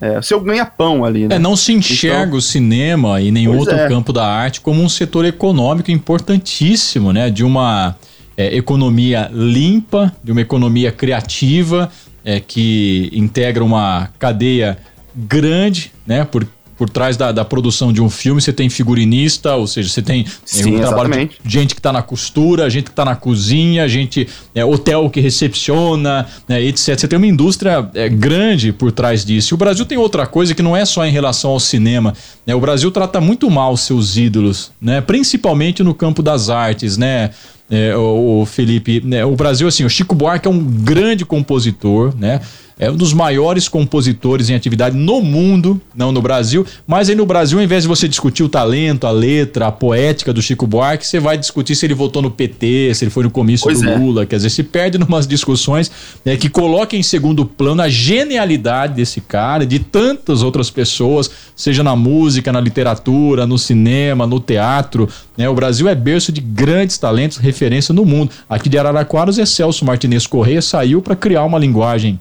É, 0.00 0.20
seu 0.20 0.40
ganha-pão 0.40 1.04
ali, 1.04 1.28
né? 1.28 1.36
É, 1.36 1.38
não 1.38 1.54
se 1.54 1.72
enxerga 1.72 2.26
então, 2.26 2.38
o 2.38 2.42
cinema 2.42 3.20
e 3.20 3.30
nenhum 3.30 3.56
outro 3.56 3.76
é. 3.76 3.86
campo 3.86 4.12
da 4.12 4.26
arte 4.26 4.60
como 4.60 4.82
um 4.82 4.88
setor 4.88 5.24
econômico 5.24 5.92
importantíssimo, 5.92 7.12
né? 7.12 7.30
De 7.30 7.44
uma 7.44 7.94
é, 8.36 8.56
economia 8.56 9.30
limpa, 9.32 10.12
de 10.24 10.32
uma 10.32 10.40
economia 10.40 10.90
criativa, 10.90 11.88
é, 12.24 12.40
que 12.40 13.10
integra 13.12 13.64
uma 13.64 14.08
cadeia 14.18 14.78
grande, 15.14 15.92
né? 16.06 16.24
Por, 16.24 16.46
por 16.76 16.88
trás 16.90 17.16
da, 17.16 17.30
da, 17.30 17.44
produção 17.44 17.92
de 17.92 18.02
um 18.02 18.10
filme, 18.10 18.40
você 18.40 18.52
tem 18.52 18.68
figurinista, 18.68 19.54
ou 19.54 19.66
seja, 19.66 19.88
você 19.88 20.02
tem 20.02 20.26
Sim, 20.44 20.74
um 20.74 20.80
trabalho 20.80 21.28
de 21.44 21.52
gente 21.52 21.74
que 21.74 21.78
está 21.78 21.92
na 21.92 22.02
costura, 22.02 22.68
gente 22.68 22.84
que 22.84 22.90
está 22.90 23.04
na 23.04 23.14
cozinha, 23.14 23.88
gente, 23.88 24.26
é, 24.54 24.64
hotel 24.64 25.08
que 25.08 25.20
recepciona, 25.20 26.26
né, 26.48 26.60
etc. 26.60 26.98
Você 26.98 27.06
tem 27.06 27.16
uma 27.16 27.26
indústria 27.26 27.88
é, 27.94 28.08
grande 28.08 28.72
por 28.72 28.90
trás 28.90 29.24
disso. 29.24 29.52
E 29.52 29.54
o 29.54 29.58
Brasil 29.58 29.84
tem 29.84 29.98
outra 29.98 30.26
coisa 30.26 30.54
que 30.54 30.62
não 30.62 30.76
é 30.76 30.84
só 30.84 31.06
em 31.06 31.12
relação 31.12 31.52
ao 31.52 31.60
cinema. 31.60 32.14
Né, 32.44 32.52
o 32.52 32.60
Brasil 32.60 32.90
trata 32.90 33.20
muito 33.20 33.48
mal 33.48 33.76
seus 33.76 34.16
ídolos, 34.16 34.72
né, 34.80 35.00
principalmente 35.00 35.84
no 35.84 35.94
campo 35.94 36.22
das 36.22 36.48
artes, 36.48 36.96
né? 36.96 37.30
É, 37.74 37.96
o, 37.96 38.44
Felipe, 38.44 39.00
né, 39.02 39.24
o 39.24 39.34
Brasil, 39.34 39.66
assim, 39.66 39.82
o 39.82 39.88
Chico 39.88 40.14
Buarque 40.14 40.46
é 40.46 40.50
um 40.50 40.62
grande 40.62 41.24
compositor, 41.24 42.14
né? 42.14 42.42
É 42.82 42.90
um 42.90 42.96
dos 42.96 43.12
maiores 43.12 43.68
compositores 43.68 44.50
em 44.50 44.56
atividade 44.56 44.96
no 44.96 45.20
mundo, 45.20 45.80
não 45.94 46.10
no 46.10 46.20
Brasil. 46.20 46.66
Mas 46.84 47.08
aí 47.08 47.14
no 47.14 47.24
Brasil, 47.24 47.58
ao 47.58 47.64
invés 47.64 47.84
de 47.84 47.88
você 47.88 48.08
discutir 48.08 48.42
o 48.42 48.48
talento, 48.48 49.06
a 49.06 49.10
letra, 49.12 49.68
a 49.68 49.72
poética 49.72 50.32
do 50.32 50.42
Chico 50.42 50.66
Buarque, 50.66 51.06
você 51.06 51.20
vai 51.20 51.38
discutir 51.38 51.76
se 51.76 51.86
ele 51.86 51.94
votou 51.94 52.20
no 52.20 52.28
PT, 52.28 52.92
se 52.92 53.04
ele 53.04 53.12
foi 53.12 53.22
no 53.22 53.30
comício 53.30 53.62
pois 53.62 53.80
do 53.80 53.88
é. 53.88 53.96
Lula. 53.96 54.26
Quer 54.26 54.34
dizer, 54.34 54.50
se 54.50 54.64
perde 54.64 54.98
numas 54.98 55.28
discussões 55.28 55.92
né, 56.24 56.36
que 56.36 56.48
colocam 56.48 56.98
em 56.98 57.04
segundo 57.04 57.44
plano 57.44 57.82
a 57.82 57.88
genialidade 57.88 58.94
desse 58.94 59.20
cara 59.20 59.62
e 59.62 59.66
de 59.66 59.78
tantas 59.78 60.42
outras 60.42 60.68
pessoas, 60.68 61.30
seja 61.54 61.84
na 61.84 61.94
música, 61.94 62.50
na 62.50 62.60
literatura, 62.60 63.46
no 63.46 63.58
cinema, 63.58 64.26
no 64.26 64.40
teatro. 64.40 65.08
Né? 65.38 65.48
O 65.48 65.54
Brasil 65.54 65.88
é 65.88 65.94
berço 65.94 66.32
de 66.32 66.40
grandes 66.40 66.98
talentos, 66.98 67.38
referência 67.38 67.94
no 67.94 68.04
mundo. 68.04 68.32
Aqui 68.50 68.68
de 68.68 68.76
Araraquara, 68.76 69.30
o 69.30 69.32
Zé 69.32 69.46
Celso 69.46 69.84
Martinez 69.84 70.26
Correia 70.26 70.60
saiu 70.60 71.00
para 71.00 71.14
criar 71.14 71.44
uma 71.44 71.60
linguagem 71.60 72.18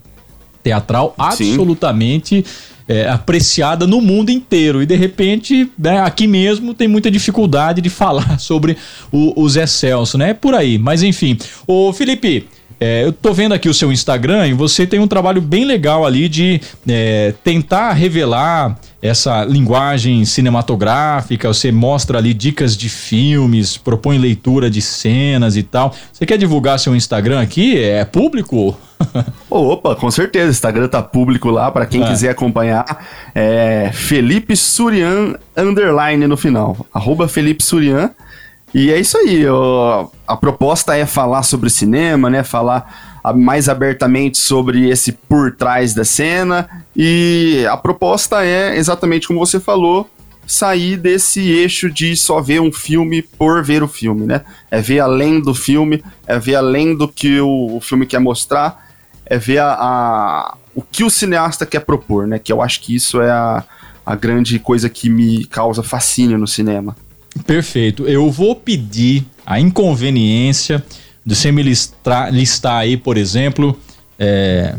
teatral 0.63 1.13
absolutamente 1.18 2.44
é, 2.88 3.08
apreciada 3.08 3.88
no 3.88 4.01
mundo 4.01 4.30
inteiro. 4.30 4.82
E 4.82 4.86
de 4.86 4.96
repente, 4.96 5.72
né, 5.77 6.01
aqui 6.01 6.27
mesmo 6.27 6.74
tem 6.74 6.88
muita 6.88 7.10
dificuldade 7.10 7.82
de 7.82 7.89
falar 7.89 8.38
sobre 8.39 8.77
o, 9.12 9.41
o 9.41 9.50
Zé 9.50 9.65
Celso, 9.65 10.18
né? 10.18 10.32
É 10.32 10.34
por 10.34 10.53
aí. 10.53 10.77
Mas 10.77 11.03
enfim. 11.03 11.38
Ô, 11.65 11.94
Felipe. 11.94 12.48
É, 12.84 13.06
eu 13.06 13.13
tô 13.13 13.32
vendo 13.32 13.53
aqui 13.53 13.70
o 13.70 13.74
seu 13.75 13.91
Instagram 13.91 14.48
e 14.48 14.53
você 14.53 14.88
tem 14.88 15.00
um 15.00 15.06
trabalho 15.06 15.39
bem 15.39 15.65
legal 15.65 16.03
ali 16.03 16.27
de 16.27 16.60
é, 16.89 17.32
tentar 17.44 17.94
revelar 17.94 18.75
essa 19.01 19.43
linguagem 19.43 20.24
cinematográfica, 20.25 21.48
você 21.48 21.72
mostra 21.72 22.20
ali 22.20 22.34
dicas 22.34 22.77
de 22.77 22.88
filmes, 22.88 23.75
propõe 23.75 24.17
leitura 24.17 24.70
de 24.70 24.81
cenas 24.81 25.58
e 25.58 25.63
tal. 25.63 25.96
Você 26.13 26.25
quer 26.25 26.38
divulgar 26.38 26.79
seu 26.79 26.96
Instagram 26.96 27.41
aqui? 27.41 27.81
É 27.81 28.05
público? 28.05 28.77
Opa, 29.50 29.96
com 29.96 30.12
certeza. 30.12 30.48
O 30.48 30.51
Instagram 30.51 30.88
tá 30.88 31.01
público 31.01 31.50
lá 31.50 31.72
para 31.72 31.88
quem 31.88 32.03
é. 32.03 32.08
quiser 32.08 32.29
acompanhar. 32.29 33.05
É 33.34 33.89
Felipe 33.91 34.55
Surian 34.55 35.36
underline 35.58 36.27
no 36.27 36.38
final. 36.38 36.86
Arroba 36.93 37.27
Felipe 37.27 37.63
Surian. 37.63 38.12
E 38.74 38.91
é 38.91 39.00
isso 39.00 39.17
aí. 39.17 39.46
Ó, 39.48 40.08
a 40.27 40.38
proposta 40.38 40.96
é 40.96 41.05
falar 41.05 41.43
sobre 41.43 41.70
cinema, 41.70 42.29
né? 42.29 42.43
Falar 42.43 43.22
mais 43.36 43.67
abertamente 43.67 44.38
sobre 44.38 44.89
esse 44.89 45.12
por 45.12 45.55
trás 45.55 45.93
da 45.93 46.05
cena. 46.05 46.80
E 46.95 47.65
a 47.69 47.77
proposta 47.77 48.43
é 48.43 48.77
exatamente 48.77 49.27
como 49.27 49.39
você 49.39 49.60
falou, 49.60 50.10
sair 50.45 50.98
desse 50.98 51.39
eixo 51.39 51.89
de 51.89 52.15
só 52.15 52.41
ver 52.41 52.60
um 52.60 52.71
filme 52.71 53.21
por 53.21 53.63
ver 53.63 53.83
o 53.83 53.88
filme, 53.88 54.25
né? 54.25 54.41
É 54.69 54.81
ver 54.81 55.00
além 55.00 55.39
do 55.39 55.53
filme, 55.53 56.03
é 56.27 56.38
ver 56.38 56.55
além 56.55 56.95
do 56.95 57.07
que 57.07 57.39
o, 57.39 57.77
o 57.77 57.81
filme 57.81 58.05
quer 58.05 58.19
mostrar, 58.19 58.89
é 59.25 59.38
ver 59.38 59.60
a, 59.60 59.74
a, 59.74 60.57
o 60.75 60.81
que 60.81 61.03
o 61.03 61.10
cineasta 61.10 61.65
quer 61.65 61.81
propor, 61.81 62.27
né? 62.27 62.38
Que 62.38 62.51
eu 62.51 62.62
acho 62.62 62.81
que 62.81 62.93
isso 62.93 63.21
é 63.21 63.31
a, 63.31 63.63
a 64.05 64.15
grande 64.15 64.60
coisa 64.60 64.89
que 64.89 65.10
me 65.10 65.45
causa 65.45 65.81
fascínio 65.81 66.38
no 66.38 66.48
cinema. 66.48 66.95
Perfeito. 67.45 68.05
Eu 68.05 68.29
vou 68.29 68.55
pedir 68.55 69.25
a 69.45 69.60
inconveniência 69.60 70.83
de 71.25 71.36
você 71.36 71.51
me 71.51 71.63
listar, 71.63 72.33
listar 72.33 72.77
aí, 72.77 72.98
por 72.98 73.15
exemplo, 73.15 73.79
é, 74.19 74.75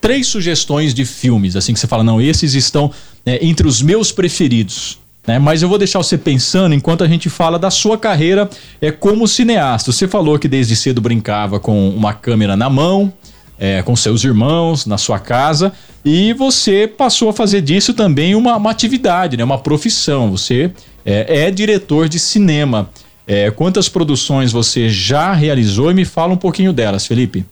três 0.00 0.26
sugestões 0.26 0.94
de 0.94 1.04
filmes, 1.04 1.56
assim 1.56 1.72
que 1.72 1.80
você 1.80 1.86
fala, 1.86 2.04
não, 2.04 2.20
esses 2.20 2.54
estão 2.54 2.90
é, 3.24 3.44
entre 3.44 3.66
os 3.66 3.82
meus 3.82 4.12
preferidos. 4.12 4.98
Né? 5.26 5.38
Mas 5.38 5.60
eu 5.60 5.68
vou 5.68 5.76
deixar 5.76 5.98
você 5.98 6.16
pensando 6.16 6.74
enquanto 6.74 7.04
a 7.04 7.08
gente 7.08 7.28
fala 7.28 7.58
da 7.58 7.70
sua 7.70 7.98
carreira 7.98 8.48
é, 8.80 8.90
como 8.90 9.28
cineasta. 9.28 9.92
Você 9.92 10.08
falou 10.08 10.38
que 10.38 10.48
desde 10.48 10.74
cedo 10.74 11.00
brincava 11.02 11.60
com 11.60 11.90
uma 11.90 12.14
câmera 12.14 12.56
na 12.56 12.70
mão, 12.70 13.12
é, 13.58 13.82
com 13.82 13.94
seus 13.94 14.24
irmãos, 14.24 14.86
na 14.86 14.96
sua 14.96 15.18
casa, 15.18 15.72
e 16.04 16.32
você 16.32 16.86
passou 16.86 17.28
a 17.28 17.32
fazer 17.32 17.60
disso 17.60 17.92
também 17.92 18.34
uma, 18.34 18.56
uma 18.56 18.70
atividade, 18.70 19.36
né? 19.36 19.44
uma 19.44 19.58
profissão. 19.58 20.30
Você 20.30 20.70
é, 21.04 21.46
é 21.46 21.50
diretor 21.50 22.08
de 22.08 22.18
cinema. 22.18 22.88
É, 23.26 23.50
quantas 23.50 23.90
produções 23.90 24.50
você 24.50 24.88
já 24.88 25.34
realizou 25.34 25.90
e 25.90 25.94
me 25.94 26.06
fala 26.06 26.32
um 26.32 26.38
pouquinho 26.38 26.72
delas, 26.72 27.06
Felipe? 27.06 27.44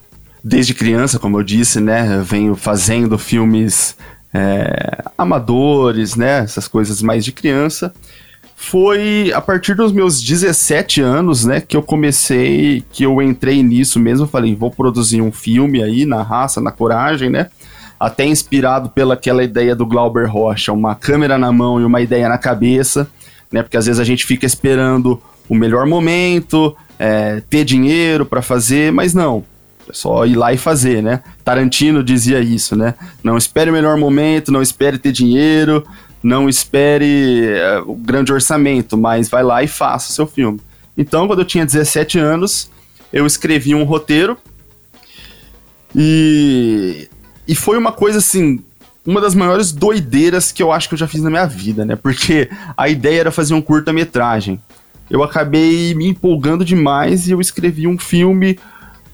Desde 0.48 0.74
criança, 0.74 1.18
como 1.18 1.40
eu 1.40 1.42
disse, 1.42 1.80
né, 1.80 2.18
eu 2.18 2.22
venho 2.22 2.54
fazendo 2.54 3.18
filmes 3.18 3.96
é, 4.32 5.02
amadores, 5.18 6.14
né, 6.14 6.38
essas 6.38 6.68
coisas 6.68 7.02
mais 7.02 7.24
de 7.24 7.32
criança. 7.32 7.92
Foi 8.54 9.32
a 9.34 9.40
partir 9.40 9.74
dos 9.74 9.90
meus 9.90 10.22
17 10.22 11.00
anos, 11.00 11.44
né, 11.44 11.60
que 11.60 11.76
eu 11.76 11.82
comecei, 11.82 12.84
que 12.92 13.02
eu 13.02 13.20
entrei 13.20 13.60
nisso 13.60 13.98
mesmo. 13.98 14.28
Falei, 14.28 14.54
vou 14.54 14.70
produzir 14.70 15.20
um 15.20 15.32
filme 15.32 15.82
aí 15.82 16.06
na 16.06 16.22
raça, 16.22 16.60
na 16.60 16.70
coragem, 16.70 17.28
né? 17.28 17.48
Até 17.98 18.24
inspirado 18.24 18.88
pelaquela 18.90 19.42
ideia 19.42 19.74
do 19.74 19.84
Glauber 19.84 20.30
Rocha, 20.30 20.72
uma 20.72 20.94
câmera 20.94 21.36
na 21.36 21.50
mão 21.50 21.80
e 21.80 21.84
uma 21.84 22.00
ideia 22.00 22.28
na 22.28 22.38
cabeça, 22.38 23.10
né? 23.50 23.64
Porque 23.64 23.76
às 23.76 23.86
vezes 23.86 23.98
a 23.98 24.04
gente 24.04 24.24
fica 24.24 24.46
esperando 24.46 25.20
o 25.48 25.56
melhor 25.56 25.86
momento, 25.86 26.76
é, 27.00 27.42
ter 27.50 27.64
dinheiro 27.64 28.24
para 28.24 28.42
fazer, 28.42 28.92
mas 28.92 29.12
não. 29.12 29.44
É 29.88 29.92
só 29.92 30.24
ir 30.26 30.34
lá 30.34 30.52
e 30.52 30.58
fazer, 30.58 31.02
né? 31.02 31.22
Tarantino 31.44 32.02
dizia 32.02 32.40
isso, 32.40 32.76
né? 32.76 32.94
Não 33.22 33.36
espere 33.36 33.70
o 33.70 33.72
melhor 33.72 33.96
momento, 33.96 34.52
não 34.52 34.62
espere 34.62 34.98
ter 34.98 35.12
dinheiro, 35.12 35.86
não 36.22 36.48
espere 36.48 37.48
é, 37.48 37.78
o 37.80 37.94
grande 37.94 38.32
orçamento, 38.32 38.96
mas 38.96 39.28
vai 39.28 39.42
lá 39.42 39.62
e 39.62 39.68
faça 39.68 40.10
o 40.10 40.14
seu 40.14 40.26
filme. 40.26 40.60
Então, 40.96 41.26
quando 41.26 41.40
eu 41.40 41.44
tinha 41.44 41.64
17 41.64 42.18
anos, 42.18 42.70
eu 43.12 43.26
escrevi 43.26 43.74
um 43.74 43.84
roteiro 43.84 44.36
e, 45.94 47.08
e 47.46 47.54
foi 47.54 47.78
uma 47.78 47.92
coisa 47.92 48.18
assim, 48.18 48.60
uma 49.04 49.20
das 49.20 49.34
maiores 49.34 49.72
doideiras 49.72 50.50
que 50.50 50.62
eu 50.62 50.72
acho 50.72 50.88
que 50.88 50.94
eu 50.94 50.98
já 50.98 51.06
fiz 51.06 51.22
na 51.22 51.30
minha 51.30 51.46
vida, 51.46 51.84
né? 51.84 51.96
Porque 51.96 52.50
a 52.76 52.88
ideia 52.88 53.20
era 53.20 53.30
fazer 53.30 53.54
um 53.54 53.62
curta-metragem 53.62 54.60
eu 55.08 55.22
acabei 55.22 55.94
me 55.94 56.06
empolgando 56.06 56.64
demais 56.64 57.28
e 57.28 57.30
eu 57.30 57.40
escrevi 57.40 57.86
um 57.86 57.98
filme 57.98 58.58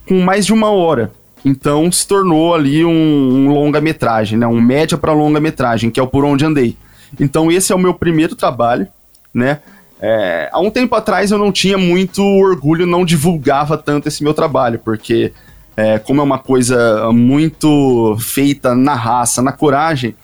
com 0.06 0.20
mais 0.20 0.46
de 0.46 0.52
uma 0.52 0.70
hora. 0.70 1.10
Então 1.44 1.90
se 1.90 2.06
tornou 2.06 2.54
ali 2.54 2.84
um, 2.84 2.90
um 2.90 3.48
longa-metragem, 3.52 4.38
né? 4.38 4.46
Um 4.46 4.60
média 4.60 4.96
para 4.96 5.12
longa-metragem, 5.12 5.90
que 5.90 5.98
é 5.98 6.02
o 6.02 6.06
Por 6.06 6.24
Onde 6.24 6.44
Andei. 6.44 6.76
Então 7.18 7.50
esse 7.50 7.72
é 7.72 7.74
o 7.74 7.78
meu 7.78 7.94
primeiro 7.94 8.36
trabalho, 8.36 8.86
né? 9.34 9.60
É, 10.00 10.48
há 10.52 10.60
um 10.60 10.70
tempo 10.70 10.94
atrás 10.96 11.30
eu 11.30 11.38
não 11.38 11.52
tinha 11.52 11.78
muito 11.78 12.22
orgulho, 12.22 12.86
não 12.86 13.04
divulgava 13.04 13.78
tanto 13.78 14.08
esse 14.08 14.22
meu 14.22 14.34
trabalho, 14.34 14.78
porque 14.78 15.32
é, 15.76 15.98
como 15.98 16.20
é 16.20 16.24
uma 16.24 16.38
coisa 16.38 17.10
muito 17.12 18.16
feita 18.18 18.74
na 18.74 18.94
raça, 18.94 19.40
na 19.40 19.52
coragem, 19.52 20.14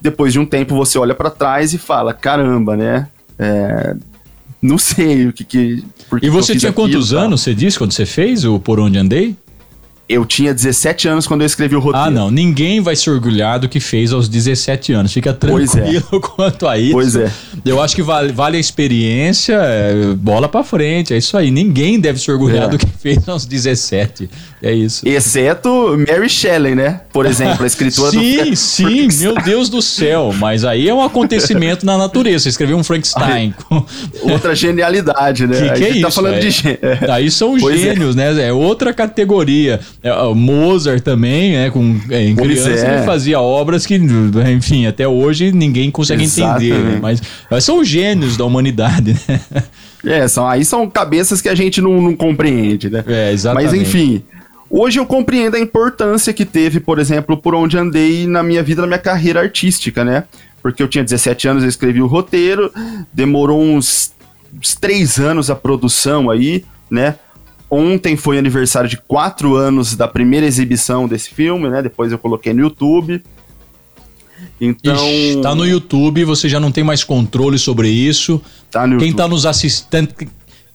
depois 0.00 0.32
de 0.32 0.38
um 0.38 0.46
tempo 0.46 0.74
você 0.74 0.98
olha 0.98 1.14
para 1.14 1.30
trás 1.30 1.72
e 1.74 1.78
fala, 1.78 2.14
caramba, 2.14 2.76
né? 2.76 3.06
É, 3.38 3.94
não 4.62 4.78
sei 4.78 5.26
o 5.26 5.32
que 5.32 5.44
que. 5.44 5.84
e 6.22 6.30
você 6.30 6.56
tinha 6.56 6.72
quantos 6.72 7.12
anos, 7.12 7.40
você 7.42 7.52
disse, 7.54 7.76
quando 7.76 7.92
você 7.92 8.06
fez 8.06 8.44
o 8.44 8.60
Por 8.60 8.78
Onde 8.78 8.96
Andei? 8.96 9.36
Eu 10.12 10.26
tinha 10.26 10.52
17 10.52 11.08
anos 11.08 11.26
quando 11.26 11.40
eu 11.40 11.46
escrevi 11.46 11.74
o 11.74 11.80
roteiro. 11.80 12.06
Ah, 12.06 12.10
não. 12.10 12.30
Ninguém 12.30 12.82
vai 12.82 12.94
se 12.94 13.08
orgulhar 13.08 13.58
do 13.58 13.66
que 13.66 13.80
fez 13.80 14.12
aos 14.12 14.28
17 14.28 14.92
anos. 14.92 15.10
Fica 15.10 15.32
tranquilo 15.32 16.04
é. 16.12 16.18
quanto 16.20 16.68
a 16.68 16.78
isso. 16.78 16.92
Pois 16.92 17.16
é. 17.16 17.32
Eu 17.64 17.80
acho 17.80 17.96
que 17.96 18.02
vale, 18.02 18.30
vale 18.30 18.58
a 18.58 18.60
experiência, 18.60 19.54
é, 19.54 20.12
bola 20.14 20.50
pra 20.50 20.62
frente. 20.62 21.14
É 21.14 21.16
isso 21.16 21.34
aí. 21.34 21.50
Ninguém 21.50 21.98
deve 21.98 22.18
se 22.18 22.30
orgulhar 22.30 22.64
é. 22.64 22.68
do 22.68 22.76
que 22.76 22.86
fez 22.86 23.26
aos 23.26 23.46
17. 23.46 24.28
É 24.62 24.70
isso. 24.70 25.08
Exceto 25.08 25.96
Mary 26.06 26.28
Shelley, 26.28 26.74
né? 26.74 27.00
Por 27.10 27.24
exemplo, 27.24 27.64
a 27.64 27.66
escritora 27.66 28.10
sim, 28.12 28.36
do... 28.36 28.56
Sim, 28.56 29.10
sim. 29.10 29.24
Meu 29.24 29.34
Deus 29.36 29.70
do 29.70 29.80
céu. 29.80 30.34
Mas 30.38 30.62
aí 30.62 30.90
é 30.90 30.94
um 30.94 31.02
acontecimento 31.02 31.86
na 31.86 31.96
natureza. 31.96 32.44
Você 32.44 32.48
escreveu 32.50 32.76
um 32.76 32.84
Frankenstein. 32.84 33.54
Outra 34.22 34.54
genialidade, 34.54 35.46
né? 35.46 35.56
Que, 35.56 35.62
que 35.62 35.84
é 35.84 35.86
tá 35.86 35.88
isso? 35.88 36.02
Tá 36.02 36.10
falando 36.10 36.34
é. 36.34 36.40
de... 36.40 36.78
Aí 37.10 37.30
são 37.30 37.58
pois 37.58 37.76
é. 37.76 37.78
gênios, 37.78 38.14
né? 38.14 38.48
É 38.48 38.52
outra 38.52 38.92
categoria. 38.92 39.80
É, 40.02 40.34
Mozart 40.34 41.00
também, 41.00 41.52
né? 41.52 41.70
Com, 41.70 42.00
é, 42.10 42.24
em 42.24 42.34
criança 42.34 42.70
é. 42.70 42.96
ele 42.96 43.06
fazia 43.06 43.40
obras 43.40 43.86
que, 43.86 44.00
enfim, 44.56 44.86
até 44.86 45.06
hoje 45.06 45.52
ninguém 45.52 45.90
consegue 45.92 46.24
Exatamente. 46.24 46.66
entender, 46.72 46.84
né? 46.84 46.98
Mas, 47.00 47.22
mas 47.48 47.64
são 47.64 47.84
gênios 47.84 48.36
da 48.36 48.44
humanidade, 48.44 49.16
né? 49.28 49.40
É, 50.04 50.26
são, 50.26 50.48
aí 50.48 50.64
são 50.64 50.90
cabeças 50.90 51.40
que 51.40 51.48
a 51.48 51.54
gente 51.54 51.80
não, 51.80 52.02
não 52.02 52.16
compreende, 52.16 52.90
né? 52.90 53.04
É, 53.06 53.30
exatamente. 53.30 53.70
Mas 53.70 53.80
enfim, 53.80 54.24
hoje 54.68 54.98
eu 54.98 55.06
compreendo 55.06 55.56
a 55.56 55.60
importância 55.60 56.32
que 56.32 56.44
teve, 56.44 56.80
por 56.80 56.98
exemplo, 56.98 57.36
por 57.36 57.54
onde 57.54 57.78
andei 57.78 58.26
na 58.26 58.42
minha 58.42 58.64
vida, 58.64 58.82
na 58.82 58.88
minha 58.88 58.98
carreira 58.98 59.40
artística, 59.40 60.04
né? 60.04 60.24
Porque 60.60 60.82
eu 60.82 60.88
tinha 60.88 61.04
17 61.04 61.46
anos, 61.46 61.62
eu 61.62 61.68
escrevi 61.68 62.02
o 62.02 62.08
roteiro, 62.08 62.72
demorou 63.12 63.62
uns, 63.62 64.12
uns 64.56 64.74
3 64.74 65.18
anos 65.18 65.50
a 65.50 65.54
produção 65.54 66.28
aí, 66.28 66.64
né? 66.90 67.14
Ontem 67.74 68.18
foi 68.18 68.36
aniversário 68.36 68.86
de 68.86 68.98
quatro 68.98 69.56
anos 69.56 69.96
da 69.96 70.06
primeira 70.06 70.44
exibição 70.44 71.08
desse 71.08 71.30
filme, 71.30 71.70
né? 71.70 71.80
Depois 71.80 72.12
eu 72.12 72.18
coloquei 72.18 72.52
no 72.52 72.60
YouTube. 72.60 73.22
Então. 74.60 74.94
Ixi, 74.94 75.40
tá 75.40 75.54
no 75.54 75.66
YouTube, 75.66 76.22
você 76.24 76.50
já 76.50 76.60
não 76.60 76.70
tem 76.70 76.84
mais 76.84 77.02
controle 77.02 77.58
sobre 77.58 77.88
isso. 77.88 78.42
Tá 78.70 78.86
no 78.86 78.98
Quem 78.98 79.08
YouTube. 79.08 79.16
tá 79.16 79.26
nos 79.26 79.46
assistindo. 79.46 80.10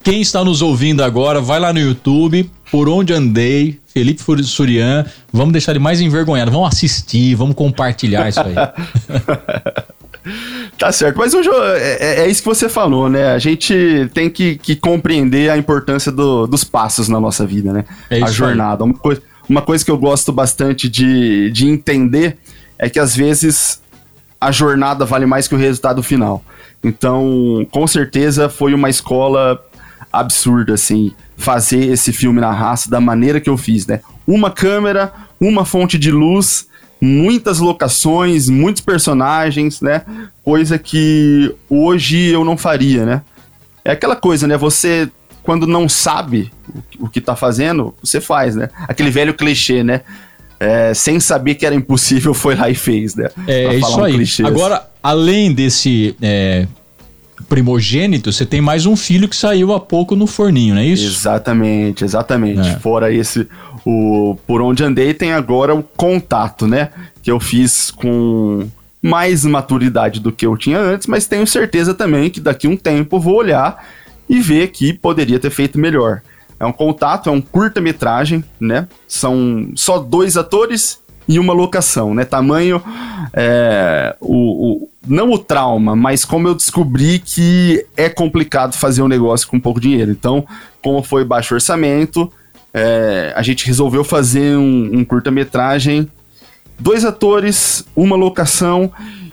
Quem 0.02 0.20
está 0.20 0.44
nos 0.44 0.60
ouvindo 0.60 1.04
agora, 1.04 1.40
vai 1.40 1.60
lá 1.60 1.72
no 1.72 1.78
YouTube, 1.78 2.50
Por 2.68 2.88
Onde 2.88 3.12
Andei, 3.12 3.78
Felipe 3.86 4.20
Surian. 4.42 5.06
Vamos 5.32 5.52
deixar 5.52 5.70
ele 5.70 5.78
mais 5.78 6.00
envergonhado. 6.00 6.50
Vamos 6.50 6.66
assistir, 6.66 7.32
vamos 7.36 7.54
compartilhar 7.54 8.28
isso 8.28 8.40
aí. 8.40 8.54
Tá 10.78 10.92
certo, 10.92 11.16
mas 11.18 11.34
hoje 11.34 11.48
é, 11.50 11.98
é, 12.00 12.20
é, 12.20 12.28
isso 12.28 12.40
que 12.40 12.48
você 12.48 12.68
falou, 12.68 13.08
né? 13.08 13.32
A 13.32 13.38
gente 13.38 14.08
tem 14.14 14.30
que, 14.30 14.56
que 14.56 14.76
compreender 14.76 15.50
a 15.50 15.58
importância 15.58 16.12
do, 16.12 16.46
dos 16.46 16.62
passos 16.62 17.08
na 17.08 17.18
nossa 17.18 17.44
vida, 17.44 17.72
né? 17.72 17.84
É 18.08 18.22
a 18.22 18.26
jornada. 18.26 18.84
Uma 18.84 18.94
coisa, 18.94 19.20
uma 19.48 19.60
coisa 19.60 19.84
que 19.84 19.90
eu 19.90 19.98
gosto 19.98 20.30
bastante 20.30 20.88
de, 20.88 21.50
de 21.50 21.66
entender 21.66 22.38
é 22.78 22.88
que 22.88 23.00
às 23.00 23.16
vezes 23.16 23.82
a 24.40 24.52
jornada 24.52 25.04
vale 25.04 25.26
mais 25.26 25.48
que 25.48 25.54
o 25.56 25.58
resultado 25.58 26.00
final. 26.00 26.44
Então, 26.82 27.66
com 27.72 27.84
certeza 27.88 28.48
foi 28.48 28.72
uma 28.72 28.88
escola 28.88 29.60
absurda, 30.12 30.74
assim, 30.74 31.12
fazer 31.36 31.86
esse 31.86 32.12
filme 32.12 32.40
na 32.40 32.52
raça 32.52 32.88
da 32.88 33.00
maneira 33.00 33.40
que 33.40 33.50
eu 33.50 33.56
fiz, 33.56 33.84
né? 33.84 34.00
Uma 34.24 34.48
câmera, 34.48 35.12
uma 35.40 35.64
fonte 35.64 35.98
de 35.98 36.12
luz 36.12 36.68
muitas 37.00 37.58
locações, 37.58 38.48
muitos 38.48 38.82
personagens, 38.82 39.80
né? 39.80 40.02
Coisa 40.42 40.78
que 40.78 41.54
hoje 41.68 42.28
eu 42.28 42.44
não 42.44 42.56
faria, 42.56 43.04
né? 43.04 43.22
É 43.84 43.92
aquela 43.92 44.16
coisa, 44.16 44.46
né? 44.46 44.56
Você, 44.56 45.08
quando 45.42 45.66
não 45.66 45.88
sabe 45.88 46.50
o 46.98 47.08
que 47.08 47.20
tá 47.20 47.36
fazendo, 47.36 47.94
você 48.02 48.20
faz, 48.20 48.54
né? 48.56 48.68
Aquele 48.88 49.10
velho 49.10 49.34
clichê, 49.34 49.82
né? 49.82 50.02
É, 50.60 50.92
sem 50.92 51.20
saber 51.20 51.54
que 51.54 51.64
era 51.64 51.74
impossível, 51.74 52.34
foi 52.34 52.56
lá 52.56 52.68
e 52.68 52.74
fez, 52.74 53.14
né? 53.14 53.28
É 53.46 53.76
isso 53.76 54.00
um 54.00 54.04
aí. 54.04 54.14
Clichê. 54.14 54.44
Agora, 54.44 54.88
além 55.02 55.52
desse 55.52 56.16
é, 56.20 56.66
primogênito, 57.48 58.32
você 58.32 58.44
tem 58.44 58.60
mais 58.60 58.86
um 58.86 58.96
filho 58.96 59.28
que 59.28 59.36
saiu 59.36 59.72
há 59.72 59.80
pouco 59.80 60.16
no 60.16 60.26
forninho, 60.26 60.74
não 60.74 60.82
é 60.82 60.86
isso? 60.86 61.06
Exatamente, 61.06 62.04
exatamente. 62.04 62.68
É. 62.68 62.78
Fora 62.78 63.12
esse, 63.12 63.46
o 63.84 64.36
Por 64.46 64.60
Onde 64.60 64.82
Andei 64.82 65.14
tem 65.14 65.32
agora 65.32 65.74
o 65.74 65.82
Contato, 65.82 66.66
né? 66.66 66.90
Que 67.22 67.30
eu 67.30 67.38
fiz 67.38 67.90
com 67.90 68.68
mais 69.00 69.44
maturidade 69.44 70.20
do 70.20 70.32
que 70.32 70.44
eu 70.44 70.56
tinha 70.56 70.78
antes, 70.78 71.06
mas 71.06 71.26
tenho 71.26 71.46
certeza 71.46 71.94
também 71.94 72.30
que 72.30 72.40
daqui 72.40 72.66
a 72.66 72.70
um 72.70 72.76
tempo 72.76 73.20
vou 73.20 73.36
olhar 73.36 73.84
e 74.28 74.40
ver 74.40 74.68
que 74.68 74.92
poderia 74.92 75.38
ter 75.38 75.50
feito 75.50 75.78
melhor. 75.78 76.20
É 76.60 76.66
um 76.66 76.72
contato, 76.72 77.30
é 77.30 77.32
um 77.32 77.40
curta-metragem, 77.40 78.44
né? 78.58 78.88
São 79.06 79.70
só 79.76 79.98
dois 79.98 80.36
atores 80.36 80.98
e 81.28 81.38
uma 81.38 81.52
locação, 81.52 82.14
né? 82.14 82.24
Tamanho, 82.24 82.82
é, 83.34 84.16
o, 84.18 84.72
o, 84.72 84.88
não 85.06 85.30
o 85.30 85.38
trauma, 85.38 85.94
mas 85.94 86.24
como 86.24 86.48
eu 86.48 86.54
descobri 86.54 87.18
que 87.18 87.84
é 87.96 88.08
complicado 88.08 88.74
fazer 88.74 89.02
um 89.02 89.08
negócio 89.08 89.46
com 89.46 89.60
pouco 89.60 89.78
dinheiro. 89.78 90.10
Então, 90.10 90.46
como 90.82 91.02
foi 91.02 91.24
baixo 91.24 91.54
orçamento, 91.54 92.32
é, 92.72 93.32
a 93.36 93.42
gente 93.42 93.66
resolveu 93.66 94.02
fazer 94.02 94.56
um, 94.56 94.98
um 94.98 95.04
curta-metragem, 95.04 96.10
dois 96.78 97.04
atores, 97.04 97.84
uma 97.94 98.16
locação, 98.16 98.90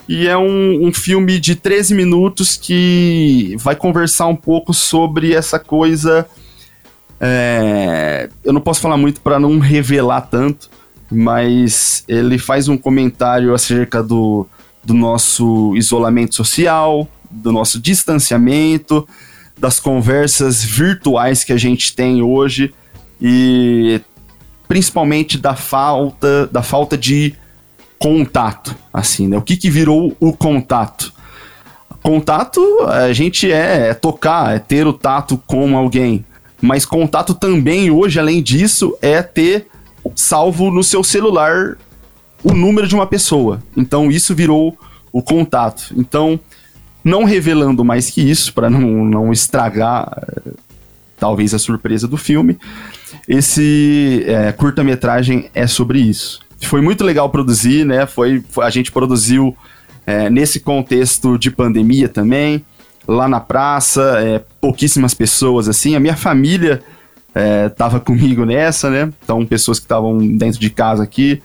e 0.08 0.28
é 0.28 0.36
um, 0.36 0.86
um, 0.86 0.92
filme 0.92 1.40
de 1.40 1.56
13 1.56 1.94
minutos 1.94 2.56
que 2.56 3.56
vai 3.58 3.74
conversar 3.74 4.26
um 4.26 4.36
pouco 4.36 4.72
sobre 4.72 5.34
essa 5.34 5.58
coisa. 5.58 6.26
É, 7.20 8.28
eu 8.44 8.52
não 8.52 8.60
posso 8.60 8.80
falar 8.80 8.96
muito 8.96 9.20
para 9.20 9.40
não 9.40 9.58
revelar 9.58 10.22
tanto, 10.22 10.70
mas 11.10 12.04
ele 12.08 12.38
faz 12.38 12.68
um 12.68 12.76
comentário 12.76 13.54
acerca 13.54 14.02
do, 14.02 14.46
do 14.84 14.94
nosso 14.94 15.74
isolamento 15.76 16.34
social, 16.34 17.08
do 17.30 17.52
nosso 17.52 17.80
distanciamento, 17.80 19.06
das 19.58 19.80
conversas 19.80 20.62
virtuais 20.62 21.42
que 21.44 21.52
a 21.52 21.56
gente 21.56 21.94
tem 21.94 22.22
hoje 22.22 22.74
e 23.20 24.00
principalmente 24.68 25.38
da 25.38 25.54
falta 25.54 26.46
da 26.48 26.62
falta 26.62 26.98
de 26.98 27.34
contato, 27.98 28.76
assim, 28.92 29.26
né? 29.26 29.38
O 29.38 29.42
que 29.42 29.56
que 29.56 29.70
virou 29.70 30.14
o 30.20 30.32
contato? 30.32 31.12
Contato, 32.02 32.60
a 32.88 33.12
gente 33.12 33.50
é, 33.50 33.88
é 33.88 33.94
tocar, 33.94 34.54
é 34.54 34.58
ter 34.58 34.86
o 34.86 34.92
tato 34.92 35.38
com 35.46 35.76
alguém, 35.76 36.24
mas 36.60 36.84
contato 36.84 37.34
também 37.34 37.90
hoje, 37.90 38.20
além 38.20 38.42
disso, 38.42 38.96
é 39.00 39.22
ter 39.22 39.68
salvo 40.14 40.70
no 40.70 40.82
seu 40.82 41.02
celular 41.02 41.76
o 42.42 42.52
número 42.52 42.86
de 42.86 42.94
uma 42.94 43.06
pessoa. 43.06 43.62
Então 43.76 44.10
isso 44.10 44.34
virou 44.34 44.78
o 45.12 45.22
contato. 45.22 45.94
Então, 45.96 46.38
não 47.02 47.24
revelando 47.24 47.84
mais 47.84 48.10
que 48.10 48.20
isso, 48.20 48.52
para 48.52 48.68
não, 48.68 49.04
não 49.04 49.32
estragar 49.32 50.10
eh, 50.28 50.50
talvez 51.18 51.54
a 51.54 51.58
surpresa 51.58 52.06
do 52.06 52.16
filme, 52.16 52.58
esse 53.28 54.24
é, 54.26 54.52
curta-metragem 54.52 55.50
é 55.54 55.66
sobre 55.66 56.00
isso. 56.00 56.40
Foi 56.60 56.80
muito 56.80 57.04
legal 57.04 57.30
produzir, 57.30 57.84
né? 57.84 58.06
Foi, 58.06 58.42
a 58.60 58.70
gente 58.70 58.92
produziu 58.92 59.56
é, 60.06 60.30
nesse 60.30 60.60
contexto 60.60 61.38
de 61.38 61.50
pandemia 61.50 62.08
também, 62.08 62.64
lá 63.06 63.28
na 63.28 63.40
praça, 63.40 64.20
é, 64.20 64.42
pouquíssimas 64.60 65.14
pessoas 65.14 65.68
assim. 65.68 65.94
A 65.94 66.00
minha 66.00 66.16
família 66.16 66.82
estava 67.66 68.00
comigo 68.00 68.44
nessa, 68.44 68.90
né? 68.90 69.12
Então, 69.22 69.44
pessoas 69.44 69.78
que 69.78 69.84
estavam 69.84 70.18
dentro 70.36 70.60
de 70.60 70.70
casa 70.70 71.02
aqui, 71.02 71.42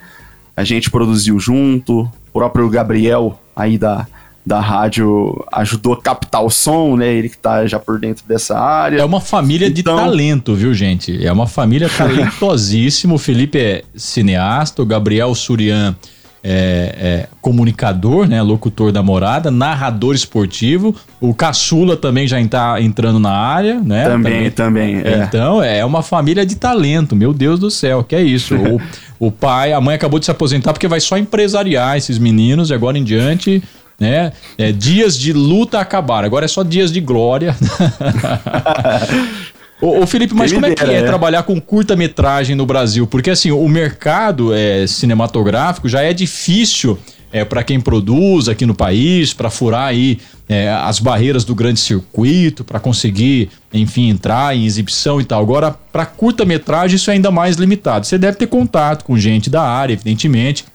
a 0.55 0.63
gente 0.63 0.89
produziu 0.89 1.39
junto. 1.39 2.01
O 2.01 2.39
próprio 2.39 2.69
Gabriel 2.69 3.39
aí 3.55 3.77
da 3.77 4.07
da 4.45 4.59
rádio 4.59 5.45
ajudou 5.51 5.93
a 5.93 6.01
captar 6.01 6.43
o 6.43 6.49
som, 6.49 6.95
né? 6.95 7.13
Ele 7.13 7.29
que 7.29 7.37
tá 7.37 7.65
já 7.67 7.79
por 7.79 7.99
dentro 7.99 8.25
dessa 8.27 8.57
área. 8.57 8.99
É 8.99 9.05
uma 9.05 9.21
família 9.21 9.67
então... 9.67 9.95
de 9.95 10.01
talento, 10.01 10.55
viu, 10.55 10.73
gente? 10.73 11.25
É 11.25 11.31
uma 11.31 11.47
família 11.47 11.87
talentosíssima. 11.95 13.13
o 13.13 13.17
Felipe 13.17 13.59
é 13.59 13.83
cineasta, 13.95 14.81
o 14.81 14.85
Gabriel 14.85 15.33
Surian 15.35 15.95
é, 16.43 16.95
é, 16.99 17.27
comunicador, 17.39 18.27
né? 18.27 18.41
Locutor 18.41 18.91
da 18.91 19.03
morada, 19.03 19.51
narrador 19.51 20.15
esportivo. 20.15 20.95
O 21.19 21.33
Caçula 21.33 21.95
também 21.95 22.27
já 22.27 22.41
está 22.41 22.81
entrando 22.81 23.19
na 23.19 23.31
área, 23.31 23.79
né? 23.79 24.05
Também, 24.05 24.51
também. 24.51 24.97
também 24.97 25.13
é. 25.13 25.23
Então, 25.23 25.63
é 25.63 25.85
uma 25.85 26.01
família 26.01 26.45
de 26.45 26.55
talento, 26.55 27.15
meu 27.15 27.33
Deus 27.33 27.59
do 27.59 27.69
céu, 27.69 28.03
que 28.03 28.15
é 28.15 28.21
isso. 28.21 28.55
o, 29.19 29.27
o 29.27 29.31
pai, 29.31 29.73
a 29.73 29.79
mãe 29.79 29.95
acabou 29.95 30.19
de 30.19 30.25
se 30.25 30.31
aposentar 30.31 30.73
porque 30.73 30.87
vai 30.87 30.99
só 30.99 31.17
empresariar 31.17 31.97
esses 31.97 32.17
meninos 32.17 32.69
e 32.69 32.73
agora 32.73 32.97
em 32.97 33.03
diante 33.03 33.61
né? 33.99 34.31
É, 34.57 34.71
dias 34.71 35.15
de 35.15 35.31
luta 35.31 35.79
acabaram, 35.79 36.25
agora 36.25 36.45
é 36.45 36.47
só 36.47 36.63
dias 36.63 36.91
de 36.91 36.99
glória. 36.99 37.55
Ô, 39.81 40.03
ô, 40.03 40.07
Felipe, 40.07 40.35
mas 40.35 40.53
como 40.53 40.67
é 40.67 40.75
que 40.75 40.83
é, 40.83 40.93
é 40.93 41.03
trabalhar 41.03 41.41
com 41.43 41.59
curta-metragem 41.59 42.55
no 42.55 42.67
Brasil? 42.67 43.07
Porque 43.07 43.31
assim, 43.31 43.49
o 43.49 43.67
mercado 43.67 44.53
é, 44.53 44.85
cinematográfico 44.85 45.89
já 45.89 46.01
é 46.01 46.13
difícil 46.13 46.99
é, 47.33 47.43
para 47.43 47.63
quem 47.63 47.79
produz 47.79 48.47
aqui 48.47 48.65
no 48.65 48.75
país, 48.75 49.33
para 49.33 49.49
furar 49.49 49.87
aí 49.87 50.19
é, 50.47 50.69
as 50.69 50.99
barreiras 50.99 51.43
do 51.43 51.55
grande 51.55 51.79
circuito, 51.79 52.63
para 52.63 52.79
conseguir, 52.79 53.49
enfim, 53.73 54.09
entrar 54.09 54.55
em 54.55 54.65
exibição 54.65 55.19
e 55.19 55.25
tal. 55.25 55.41
Agora, 55.41 55.71
para 55.91 56.05
curta-metragem, 56.05 56.97
isso 56.97 57.09
é 57.09 57.13
ainda 57.13 57.31
mais 57.31 57.55
limitado. 57.55 58.05
Você 58.05 58.17
deve 58.17 58.37
ter 58.37 58.47
contato 58.47 59.03
com 59.03 59.17
gente 59.17 59.49
da 59.49 59.63
área, 59.63 59.93
evidentemente 59.93 60.65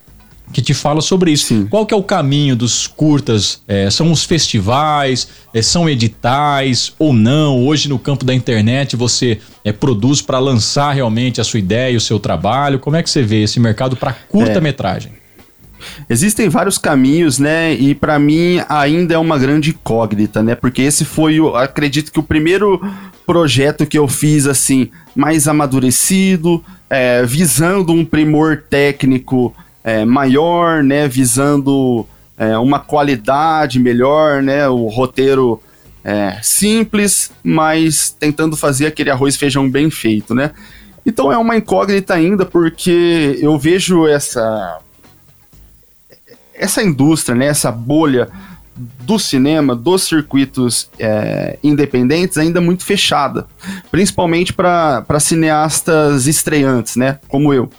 que 0.53 0.63
te 0.63 0.73
fala 0.73 1.01
sobre 1.01 1.33
isso. 1.33 1.47
Sim. 1.47 1.67
Qual 1.67 1.85
que 1.85 1.93
é 1.93 1.97
o 1.97 2.03
caminho 2.03 2.57
dos 2.57 2.87
curtas? 2.87 3.63
É, 3.67 3.91
são 3.91 4.11
os 4.11 4.25
festivais? 4.25 5.29
É, 5.53 5.61
são 5.61 5.89
editais 5.89 6.93
ou 6.99 7.13
não? 7.13 7.67
Hoje 7.67 7.89
no 7.89 7.99
campo 7.99 8.25
da 8.25 8.35
internet 8.35 8.97
você 8.97 9.39
é, 9.65 9.73
produz 9.73 10.23
para 10.23 10.39
lançar 10.39 10.93
realmente 10.93 11.41
a 11.41 11.45
sua 11.45 11.59
ideia, 11.59 11.97
o 11.97 12.01
seu 12.01 12.19
trabalho. 12.19 12.79
Como 12.79 12.97
é 12.97 13.03
que 13.03 13.11
você 13.11 13.23
vê 13.23 13.43
esse 13.43 13.59
mercado 13.61 13.97
para 13.97 14.13
curta-metragem? 14.13 15.13
É. 15.23 15.27
Existem 16.09 16.49
vários 16.49 16.79
caminhos, 16.79 17.39
né? 17.39 17.73
E 17.75 17.95
para 17.95 18.19
mim 18.19 18.61
ainda 18.69 19.15
é 19.15 19.19
uma 19.19 19.39
grande 19.39 19.71
incógnita, 19.71 20.43
né? 20.43 20.55
Porque 20.55 20.83
esse 20.83 21.05
foi, 21.05 21.41
o, 21.41 21.55
acredito 21.55 22.11
que 22.11 22.19
o 22.19 22.23
primeiro 22.23 22.81
projeto 23.27 23.87
que 23.87 23.99
eu 23.99 24.07
fiz 24.07 24.47
assim 24.47 24.91
mais 25.15 25.49
amadurecido, 25.49 26.65
é, 26.89 27.25
visando 27.25 27.93
um 27.93 28.05
primor 28.05 28.63
técnico 28.69 29.55
é, 29.87 30.05
maior, 30.05 30.83
né, 30.83 31.07
visando 31.07 32.05
é, 32.37 32.59
uma 32.59 32.81
qualidade 32.81 33.79
melhor, 33.79 34.43
né, 34.43 34.69
o 34.69 34.89
roteiro 34.89 35.63
é, 36.03 36.41
simples, 36.43 37.31
mas 37.43 38.11
tentando 38.11 38.57
fazer 38.57 38.87
aquele 38.87 39.11
arroz 39.11 39.37
e 39.37 39.39
feijão 39.39 39.71
bem 39.71 39.89
feito, 39.89 40.35
né. 40.35 40.51
Então 41.07 41.31
é 41.31 41.39
uma 41.39 41.57
incógnita 41.57 42.15
ainda, 42.15 42.45
porque 42.45 43.39
eu 43.41 43.57
vejo 43.57 44.09
essa 44.09 44.81
essa 46.53 46.83
indústria, 46.83 47.37
né, 47.37 47.47
essa 47.47 47.71
bolha 47.71 48.29
do 48.75 49.21
cinema, 49.21 49.77
dos 49.77 50.03
circuitos 50.03 50.91
é, 50.99 51.59
independentes, 51.63 52.39
ainda 52.39 52.61
muito 52.61 52.85
fechada, 52.85 53.47
principalmente 53.89 54.53
para 54.53 55.21
cineastas 55.21 56.27
estreantes, 56.27 56.97
né, 56.97 57.21
como 57.29 57.55
eu. 57.55 57.71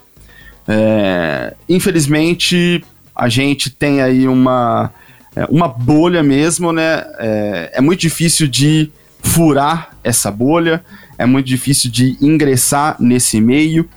É, 0.67 1.53
infelizmente, 1.69 2.83
a 3.15 3.29
gente 3.29 3.69
tem 3.69 4.01
aí 4.01 4.27
uma, 4.27 4.91
é, 5.35 5.45
uma 5.45 5.67
bolha 5.67 6.21
mesmo, 6.21 6.71
né? 6.71 7.03
É, 7.17 7.71
é 7.75 7.81
muito 7.81 8.01
difícil 8.01 8.47
de 8.47 8.91
furar 9.21 9.91
essa 10.03 10.31
bolha, 10.31 10.83
é 11.17 11.25
muito 11.25 11.47
difícil 11.47 11.89
de 11.89 12.17
ingressar 12.21 12.95
nesse 12.99 13.39
meio. 13.39 13.87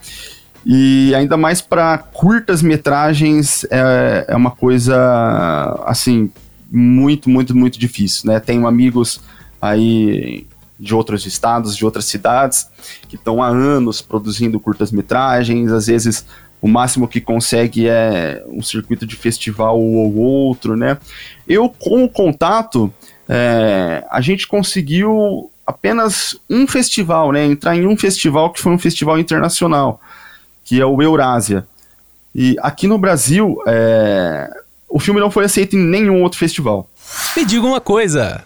E 0.65 1.13
ainda 1.15 1.37
mais 1.37 1.59
para 1.59 1.97
curtas 1.97 2.61
metragens 2.61 3.65
é, 3.71 4.25
é 4.27 4.35
uma 4.35 4.51
coisa 4.51 4.95
assim 5.85 6.31
muito, 6.71 7.29
muito, 7.29 7.55
muito 7.55 7.79
difícil, 7.79 8.31
né? 8.31 8.39
Tenho 8.39 8.67
amigos 8.67 9.19
aí 9.61 10.47
de 10.79 10.95
outros 10.95 11.25
estados, 11.25 11.75
de 11.75 11.85
outras 11.85 12.05
cidades, 12.05 12.67
que 13.07 13.15
estão 13.15 13.41
há 13.41 13.47
anos 13.47 14.01
produzindo 14.01 14.59
curtas 14.59 14.91
metragens, 14.91 15.71
às 15.71 15.87
vezes 15.87 16.25
o 16.61 16.67
máximo 16.67 17.07
que 17.07 17.19
consegue 17.19 17.87
é 17.87 18.43
um 18.47 18.61
circuito 18.61 19.05
de 19.05 19.15
festival 19.15 19.79
ou 19.79 20.15
outro, 20.15 20.77
né? 20.77 20.97
Eu, 21.47 21.67
com 21.67 22.03
o 22.03 22.09
contato, 22.09 22.93
é, 23.27 24.05
a 24.09 24.21
gente 24.21 24.47
conseguiu 24.47 25.49
apenas 25.65 26.37
um 26.49 26.67
festival, 26.67 27.31
né? 27.31 27.45
Entrar 27.45 27.75
em 27.75 27.87
um 27.87 27.97
festival 27.97 28.51
que 28.51 28.61
foi 28.61 28.71
um 28.71 28.77
festival 28.77 29.17
internacional, 29.17 29.99
que 30.63 30.79
é 30.79 30.85
o 30.85 31.01
Eurásia. 31.01 31.65
E 32.33 32.55
aqui 32.61 32.87
no 32.87 32.97
Brasil, 32.97 33.57
é, 33.65 34.49
o 34.87 34.99
filme 34.99 35.19
não 35.19 35.31
foi 35.31 35.45
aceito 35.45 35.75
em 35.75 35.83
nenhum 35.83 36.21
outro 36.21 36.37
festival. 36.37 36.87
Me 37.35 37.43
diga 37.43 37.65
uma 37.65 37.81
coisa. 37.81 38.45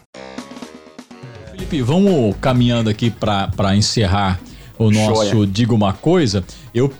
Felipe, 1.51 1.81
vamos 1.81 2.35
caminhando 2.39 2.89
aqui 2.89 3.11
para 3.11 3.75
encerrar 3.75 4.39
o 4.77 4.89
nosso 4.89 5.31
Joia. 5.31 5.47
Diga 5.47 5.73
uma 5.73 5.93
coisa. 5.93 6.43
Eu 6.73 6.91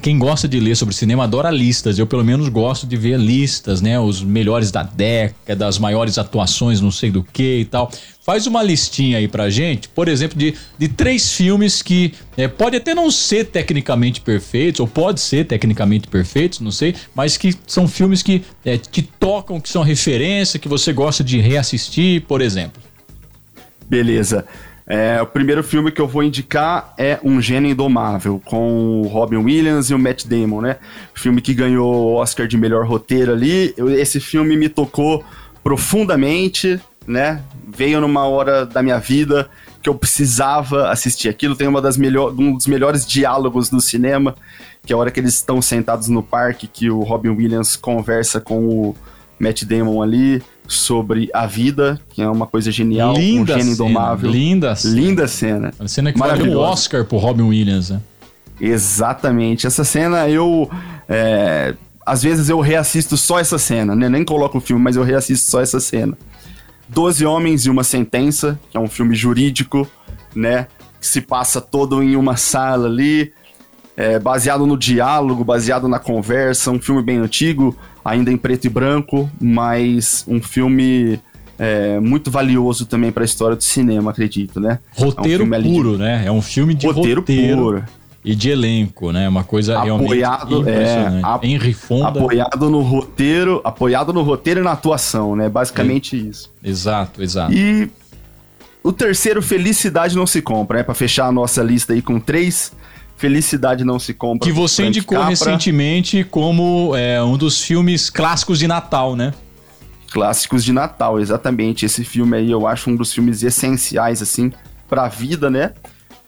quem 0.00 0.18
gosta 0.18 0.46
de 0.46 0.60
ler 0.60 0.76
sobre 0.76 0.94
cinema 0.94 1.24
adora 1.24 1.50
listas. 1.50 1.98
Eu, 1.98 2.06
pelo 2.06 2.24
menos, 2.24 2.48
gosto 2.48 2.86
de 2.86 2.96
ver 2.96 3.18
listas, 3.18 3.80
né? 3.80 3.98
Os 3.98 4.22
melhores 4.22 4.70
da 4.70 4.82
década, 4.82 5.66
as 5.66 5.78
maiores 5.78 6.16
atuações, 6.18 6.80
não 6.80 6.90
sei 6.90 7.10
do 7.10 7.22
que 7.22 7.60
e 7.60 7.64
tal. 7.64 7.90
Faz 8.24 8.46
uma 8.46 8.62
listinha 8.62 9.18
aí 9.18 9.28
pra 9.28 9.50
gente, 9.50 9.88
por 9.88 10.08
exemplo, 10.08 10.38
de, 10.38 10.54
de 10.78 10.88
três 10.88 11.32
filmes 11.32 11.82
que 11.82 12.14
é, 12.36 12.48
pode 12.48 12.76
até 12.76 12.94
não 12.94 13.10
ser 13.10 13.46
tecnicamente 13.46 14.20
perfeitos, 14.20 14.80
ou 14.80 14.88
pode 14.88 15.20
ser 15.20 15.44
tecnicamente 15.44 16.08
perfeitos, 16.08 16.60
não 16.60 16.70
sei, 16.70 16.94
mas 17.14 17.36
que 17.36 17.54
são 17.66 17.86
filmes 17.86 18.22
que 18.22 18.42
é, 18.64 18.78
te 18.78 19.02
tocam, 19.02 19.60
que 19.60 19.68
são 19.68 19.82
referência, 19.82 20.58
que 20.58 20.68
você 20.68 20.92
gosta 20.92 21.22
de 21.22 21.38
reassistir, 21.38 22.22
por 22.22 22.40
exemplo. 22.40 22.82
Beleza. 23.88 24.46
É, 24.86 25.20
o 25.22 25.26
primeiro 25.26 25.62
filme 25.64 25.90
que 25.90 26.00
eu 26.00 26.06
vou 26.06 26.22
indicar 26.22 26.92
é 26.98 27.18
Um 27.24 27.40
Gênio 27.40 27.70
Indomável, 27.70 28.40
com 28.44 29.00
o 29.00 29.06
Robin 29.06 29.38
Williams 29.38 29.88
e 29.88 29.94
o 29.94 29.98
Matt 29.98 30.26
Damon, 30.26 30.60
né? 30.60 30.76
Filme 31.14 31.40
que 31.40 31.54
ganhou 31.54 31.94
o 31.94 32.14
Oscar 32.16 32.46
de 32.46 32.58
melhor 32.58 32.86
roteiro 32.86 33.32
ali. 33.32 33.74
Esse 33.98 34.20
filme 34.20 34.56
me 34.56 34.68
tocou 34.68 35.24
profundamente, 35.62 36.78
né? 37.06 37.42
Veio 37.66 38.00
numa 38.00 38.26
hora 38.26 38.66
da 38.66 38.82
minha 38.82 38.98
vida 38.98 39.48
que 39.82 39.88
eu 39.88 39.94
precisava 39.94 40.90
assistir 40.90 41.30
aquilo. 41.30 41.56
Tem 41.56 41.66
uma 41.66 41.80
das 41.80 41.96
melhor, 41.96 42.34
um 42.38 42.54
dos 42.54 42.66
melhores 42.66 43.06
diálogos 43.06 43.70
do 43.70 43.80
cinema, 43.80 44.34
que 44.84 44.92
é 44.92 44.96
a 44.96 44.98
hora 44.98 45.10
que 45.10 45.18
eles 45.18 45.34
estão 45.34 45.62
sentados 45.62 46.08
no 46.08 46.22
parque, 46.22 46.66
que 46.66 46.90
o 46.90 47.00
Robin 47.00 47.30
Williams 47.30 47.74
conversa 47.74 48.38
com 48.38 48.66
o 48.66 48.96
Matt 49.38 49.64
Damon 49.64 50.02
ali 50.02 50.42
sobre 50.66 51.28
a 51.32 51.46
vida, 51.46 52.00
que 52.10 52.22
é 52.22 52.28
uma 52.28 52.46
coisa 52.46 52.70
genial, 52.70 53.14
linda 53.14 53.54
um 53.54 53.58
gênio 53.58 53.72
indomável. 53.74 54.30
Linda 54.30 54.74
cena. 54.74 54.94
Linda 54.94 55.28
cena. 55.28 55.74
A 55.78 55.88
cena 55.88 56.12
que 56.12 56.18
valeu 56.18 56.58
o 56.58 56.60
Oscar 56.60 57.04
pro 57.04 57.18
Robin 57.18 57.42
Williams, 57.42 57.90
né? 57.90 58.00
Exatamente. 58.60 59.66
Essa 59.66 59.84
cena 59.84 60.28
eu. 60.28 60.70
É, 61.08 61.74
às 62.06 62.22
vezes 62.22 62.48
eu 62.48 62.60
reassisto 62.60 63.16
só 63.16 63.38
essa 63.38 63.58
cena, 63.58 63.94
né? 63.94 64.08
Nem 64.08 64.24
coloco 64.24 64.58
o 64.58 64.60
filme, 64.60 64.82
mas 64.82 64.96
eu 64.96 65.02
reassisto 65.02 65.50
só 65.50 65.60
essa 65.60 65.80
cena. 65.80 66.16
Doze 66.88 67.24
Homens 67.24 67.66
e 67.66 67.70
uma 67.70 67.82
Sentença, 67.82 68.58
que 68.70 68.76
é 68.76 68.80
um 68.80 68.88
filme 68.88 69.14
jurídico, 69.14 69.88
né? 70.34 70.66
Que 71.00 71.06
se 71.06 71.20
passa 71.20 71.60
todo 71.60 72.02
em 72.02 72.16
uma 72.16 72.36
sala 72.36 72.86
ali, 72.86 73.32
é, 73.96 74.18
baseado 74.18 74.66
no 74.66 74.76
diálogo, 74.76 75.44
baseado 75.44 75.88
na 75.88 75.98
conversa, 75.98 76.70
um 76.70 76.80
filme 76.80 77.02
bem 77.02 77.18
antigo 77.18 77.76
ainda 78.04 78.30
em 78.30 78.36
preto 78.36 78.66
e 78.66 78.68
branco, 78.68 79.30
mas 79.40 80.24
um 80.28 80.42
filme 80.42 81.18
é, 81.58 81.98
muito 82.00 82.30
valioso 82.30 82.84
também 82.86 83.10
para 83.10 83.22
a 83.22 83.24
história 83.24 83.56
do 83.56 83.64
cinema, 83.64 84.10
acredito, 84.10 84.60
né? 84.60 84.78
Roteiro 84.94 85.42
é 85.42 85.58
um 85.58 85.62
puro, 85.62 85.92
de... 85.92 85.98
né? 85.98 86.22
É 86.26 86.30
um 86.30 86.42
filme 86.42 86.74
de 86.74 86.86
roteiro, 86.86 87.20
roteiro 87.20 87.56
puro. 87.56 87.84
E 88.24 88.34
de 88.34 88.50
elenco, 88.50 89.12
né? 89.12 89.28
Uma 89.28 89.44
coisa 89.44 89.78
apoiado, 89.78 90.62
realmente 90.62 91.44
é, 91.44 91.46
Henry 91.46 91.74
Fonda. 91.74 92.08
Apoiado 92.08 92.70
no 92.70 92.80
roteiro, 92.80 93.60
apoiado 93.62 94.12
no 94.12 94.22
roteiro 94.22 94.60
e 94.60 94.62
na 94.62 94.72
atuação, 94.72 95.36
né? 95.36 95.48
Basicamente 95.48 96.16
é. 96.16 96.20
isso. 96.20 96.50
Exato, 96.62 97.22
exato. 97.22 97.52
E 97.52 97.90
o 98.82 98.92
terceiro, 98.92 99.42
Felicidade 99.42 100.16
Não 100.16 100.26
Se 100.26 100.40
Compra, 100.40 100.78
né? 100.78 100.82
Para 100.82 100.94
fechar 100.94 101.26
a 101.26 101.32
nossa 101.32 101.62
lista 101.62 101.92
aí 101.92 102.00
com 102.00 102.18
três 102.18 102.72
Felicidade 103.16 103.84
Não 103.84 103.98
Se 103.98 104.12
Compra. 104.12 104.46
Que 104.46 104.52
você 104.52 104.86
indicou 104.86 105.16
Capra. 105.16 105.30
recentemente 105.30 106.24
como 106.24 106.94
é, 106.96 107.22
um 107.22 107.36
dos 107.36 107.62
filmes 107.62 108.10
clássicos 108.10 108.58
de 108.58 108.66
Natal, 108.66 109.14
né? 109.16 109.32
Clássicos 110.12 110.64
de 110.64 110.72
Natal, 110.72 111.20
exatamente. 111.20 111.84
Esse 111.84 112.04
filme 112.04 112.36
aí 112.36 112.50
eu 112.50 112.66
acho 112.66 112.90
um 112.90 112.96
dos 112.96 113.12
filmes 113.12 113.42
essenciais, 113.42 114.22
assim, 114.22 114.52
pra 114.88 115.08
vida, 115.08 115.50
né? 115.50 115.72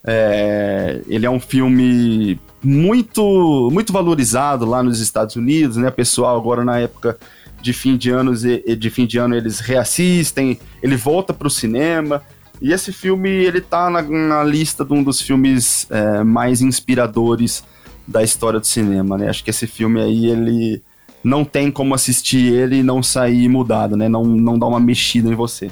É, 0.05 1.01
ele 1.09 1.27
é 1.27 1.31
um 1.31 1.41
filme 1.41 2.39
muito 2.63 3.69
muito 3.73 3.93
valorizado 3.93 4.65
lá 4.65 4.83
nos 4.83 5.01
Estados 5.01 5.35
Unidos, 5.37 5.77
né? 5.77 5.91
Pessoal, 5.91 6.37
agora 6.37 6.65
na 6.65 6.79
época 6.79 7.19
de 7.61 7.73
fim 7.73 7.97
de 7.97 8.11
anos 8.11 8.43
de 8.43 8.91
fim 8.91 9.07
de 9.07 9.19
ano 9.19 9.35
eles 9.35 9.59
reassistem, 9.59 10.59
ele 10.81 10.97
volta 10.97 11.33
para 11.33 11.49
o 11.49 11.51
cinema. 11.51 12.23
E 12.61 12.73
esse 12.73 12.93
filme, 12.93 13.29
ele 13.29 13.61
tá 13.61 13.91
na, 13.91 14.03
na 14.03 14.43
lista 14.43 14.85
de 14.85 14.93
um 14.93 15.03
dos 15.03 15.21
filmes 15.21 15.87
é, 15.91 16.25
mais 16.25 16.63
inspiradores 16.63 17.63
da 18.07 18.23
história 18.23 18.61
do 18.61 18.67
cinema, 18.67 19.19
né? 19.19 19.29
Acho 19.29 19.45
que 19.45 19.51
esse 19.51 19.67
filme 19.67 20.01
aí, 20.01 20.27
ele 20.27 20.83
não 21.23 21.45
tem 21.45 21.71
como 21.71 21.95
assistir 21.95 22.53
ele 22.53 22.77
e 22.77 22.83
não 22.83 23.03
sair 23.03 23.49
mudado, 23.49 23.97
né? 23.97 24.09
Não, 24.09 24.25
não 24.25 24.59
dá 24.59 24.67
uma 24.67 24.81
mexida 24.81 25.29
em 25.29 25.35
você. 25.35 25.71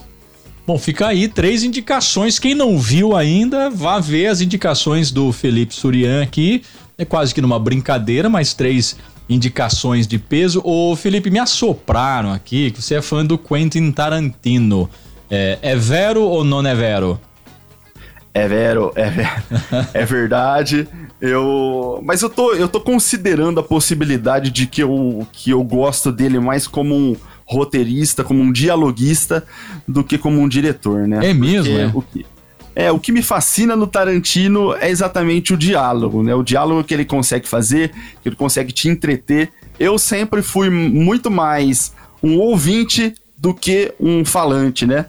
Bom, 0.66 0.78
fica 0.78 1.08
aí 1.08 1.28
três 1.28 1.62
indicações. 1.62 2.38
Quem 2.38 2.54
não 2.54 2.78
viu 2.78 3.14
ainda, 3.14 3.70
vá 3.70 4.00
ver 4.00 4.28
as 4.28 4.40
indicações 4.40 5.10
do 5.10 5.30
Felipe 5.30 5.74
Surian 5.74 6.22
aqui. 6.22 6.62
É 6.96 7.04
quase 7.04 7.34
que 7.34 7.40
numa 7.42 7.58
brincadeira, 7.58 8.28
mas 8.28 8.54
três 8.54 8.96
indicações 9.28 10.06
de 10.06 10.18
peso. 10.18 10.60
Ô, 10.64 10.96
Felipe, 10.96 11.30
me 11.30 11.38
assopraram 11.38 12.32
aqui 12.32 12.70
que 12.70 12.82
você 12.82 12.96
é 12.96 13.02
fã 13.02 13.24
do 13.24 13.36
Quentin 13.38 13.90
Tarantino. 13.92 14.88
É, 15.30 15.58
é 15.62 15.76
vero 15.76 16.22
ou 16.22 16.44
não 16.44 16.66
é 16.66 16.74
vero? 16.74 17.20
É 18.32 18.48
vero, 18.48 18.92
é, 18.96 19.12
é 19.94 20.04
verdade. 20.04 20.88
Eu, 21.20 22.00
mas 22.04 22.20
eu 22.20 22.28
tô, 22.28 22.52
eu 22.52 22.68
tô 22.68 22.80
considerando 22.80 23.60
a 23.60 23.62
possibilidade 23.62 24.50
de 24.50 24.66
que 24.66 24.82
eu, 24.82 25.26
que 25.32 25.50
eu 25.50 25.62
gosto 25.62 26.10
dele 26.10 26.40
mais 26.40 26.66
como 26.66 26.94
um 26.94 27.16
roteirista, 27.46 28.24
como 28.24 28.42
um 28.42 28.50
dialoguista, 28.50 29.44
do 29.86 30.02
que 30.02 30.18
como 30.18 30.40
um 30.40 30.48
diretor, 30.48 31.06
né? 31.06 31.30
É 31.30 31.32
mesmo, 31.32 31.78
é? 31.78 31.90
O 31.94 32.02
que, 32.02 32.26
é, 32.74 32.90
o 32.90 32.98
que 32.98 33.12
me 33.12 33.22
fascina 33.22 33.76
no 33.76 33.86
Tarantino 33.86 34.74
é 34.74 34.90
exatamente 34.90 35.54
o 35.54 35.56
diálogo, 35.56 36.22
né? 36.22 36.34
O 36.34 36.42
diálogo 36.42 36.82
que 36.82 36.92
ele 36.92 37.04
consegue 37.04 37.46
fazer, 37.46 37.90
que 38.20 38.28
ele 38.28 38.36
consegue 38.36 38.72
te 38.72 38.88
entreter. 38.88 39.50
Eu 39.78 39.96
sempre 39.96 40.42
fui 40.42 40.68
muito 40.68 41.30
mais 41.30 41.94
um 42.20 42.38
ouvinte 42.38 43.14
do 43.44 43.52
que 43.52 43.92
um 44.00 44.24
falante, 44.24 44.86
né? 44.86 45.04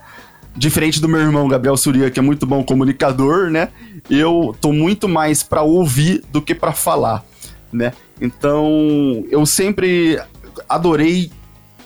Diferente 0.58 1.00
do 1.00 1.08
meu 1.08 1.22
irmão 1.22 1.48
Gabriel 1.48 1.78
Suria, 1.78 2.12
que 2.12 2.20
é 2.20 2.22
muito 2.22 2.46
bom 2.46 2.62
comunicador, 2.66 3.50
né? 3.50 3.70
Eu 4.10 4.54
tô 4.60 4.74
muito 4.74 5.08
mais 5.08 5.42
para 5.42 5.62
ouvir 5.62 6.22
do 6.34 6.42
que 6.42 6.54
para 6.54 6.74
falar, 6.74 7.24
né? 7.72 7.94
Então, 8.20 9.24
eu 9.30 9.46
sempre 9.46 10.20
adorei 10.68 11.32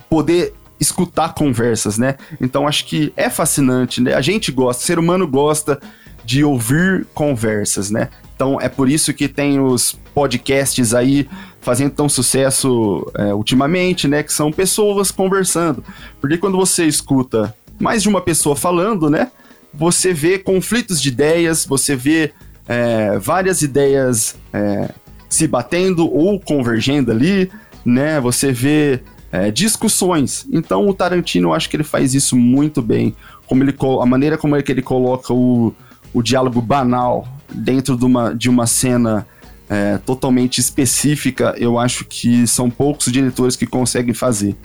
poder 0.09 0.55
escutar 0.79 1.35
conversas, 1.35 1.99
né? 1.99 2.15
Então 2.41 2.67
acho 2.67 2.87
que 2.87 3.13
é 3.15 3.29
fascinante, 3.29 4.01
né? 4.01 4.15
A 4.15 4.21
gente 4.21 4.51
gosta, 4.51 4.81
o 4.81 4.85
ser 4.87 4.97
humano 4.97 5.27
gosta 5.27 5.79
de 6.25 6.43
ouvir 6.43 7.05
conversas, 7.13 7.91
né? 7.91 8.09
Então 8.33 8.59
é 8.59 8.67
por 8.67 8.89
isso 8.89 9.13
que 9.13 9.27
tem 9.27 9.59
os 9.59 9.99
podcasts 10.15 10.95
aí 10.95 11.29
fazendo 11.61 11.91
tão 11.91 12.07
sucesso 12.07 13.05
é, 13.15 13.33
ultimamente, 13.33 14.07
né? 14.07 14.23
Que 14.23 14.33
são 14.33 14.51
pessoas 14.51 15.11
conversando. 15.11 15.83
Porque 16.19 16.37
quando 16.37 16.57
você 16.57 16.85
escuta 16.85 17.53
mais 17.79 18.03
de 18.03 18.09
uma 18.09 18.21
pessoa 18.21 18.55
falando, 18.55 19.09
né? 19.09 19.31
Você 19.73 20.13
vê 20.13 20.39
conflitos 20.39 21.01
de 21.01 21.09
ideias, 21.09 21.65
você 21.65 21.95
vê 21.95 22.33
é, 22.67 23.17
várias 23.19 23.61
ideias 23.61 24.35
é, 24.51 24.89
se 25.29 25.47
batendo 25.47 26.11
ou 26.11 26.39
convergendo 26.39 27.11
ali, 27.11 27.51
né? 27.85 28.19
Você 28.19 28.51
vê 28.51 29.01
é, 29.31 29.51
discussões. 29.51 30.45
Então 30.51 30.87
o 30.87 30.93
Tarantino, 30.93 31.49
eu 31.49 31.53
acho 31.53 31.69
que 31.69 31.75
ele 31.75 31.83
faz 31.83 32.13
isso 32.13 32.35
muito 32.35 32.81
bem. 32.81 33.15
Como 33.47 33.63
ele, 33.63 33.75
a 34.01 34.05
maneira 34.05 34.37
como 34.37 34.55
é 34.55 34.61
que 34.61 34.71
ele 34.71 34.81
coloca 34.81 35.33
o, 35.33 35.73
o 36.13 36.21
diálogo 36.21 36.61
banal 36.61 37.27
dentro 37.51 37.97
de 37.97 38.05
uma, 38.05 38.33
de 38.33 38.49
uma 38.49 38.67
cena 38.67 39.25
é, 39.69 39.97
totalmente 39.99 40.59
específica, 40.59 41.55
eu 41.57 41.77
acho 41.77 42.03
que 42.05 42.47
são 42.47 42.69
poucos 42.69 43.11
diretores 43.11 43.55
que 43.55 43.67
conseguem 43.67 44.13
fazer 44.13 44.55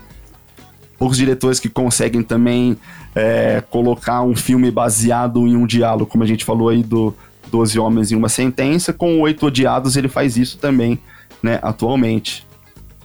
poucos 0.99 1.17
diretores 1.17 1.61
que 1.61 1.69
conseguem 1.69 2.23
também 2.23 2.77
é, 3.15 3.63
colocar 3.71 4.23
um 4.23 4.35
filme 4.35 4.71
baseado 4.71 5.47
em 5.47 5.57
um 5.57 5.67
diálogo, 5.67 6.07
como 6.07 6.25
a 6.25 6.27
gente 6.27 6.45
falou 6.45 6.69
aí 6.69 6.83
do 6.83 7.15
Doze 7.51 7.79
Homens 7.79 8.11
em 8.11 8.17
uma 8.17 8.29
Sentença, 8.29 8.93
com 8.93 9.21
Oito 9.21 9.47
Odiados 9.47 9.97
ele 9.97 10.09
faz 10.09 10.37
isso 10.37 10.59
também, 10.59 10.99
né, 11.43 11.59
atualmente. 11.63 12.47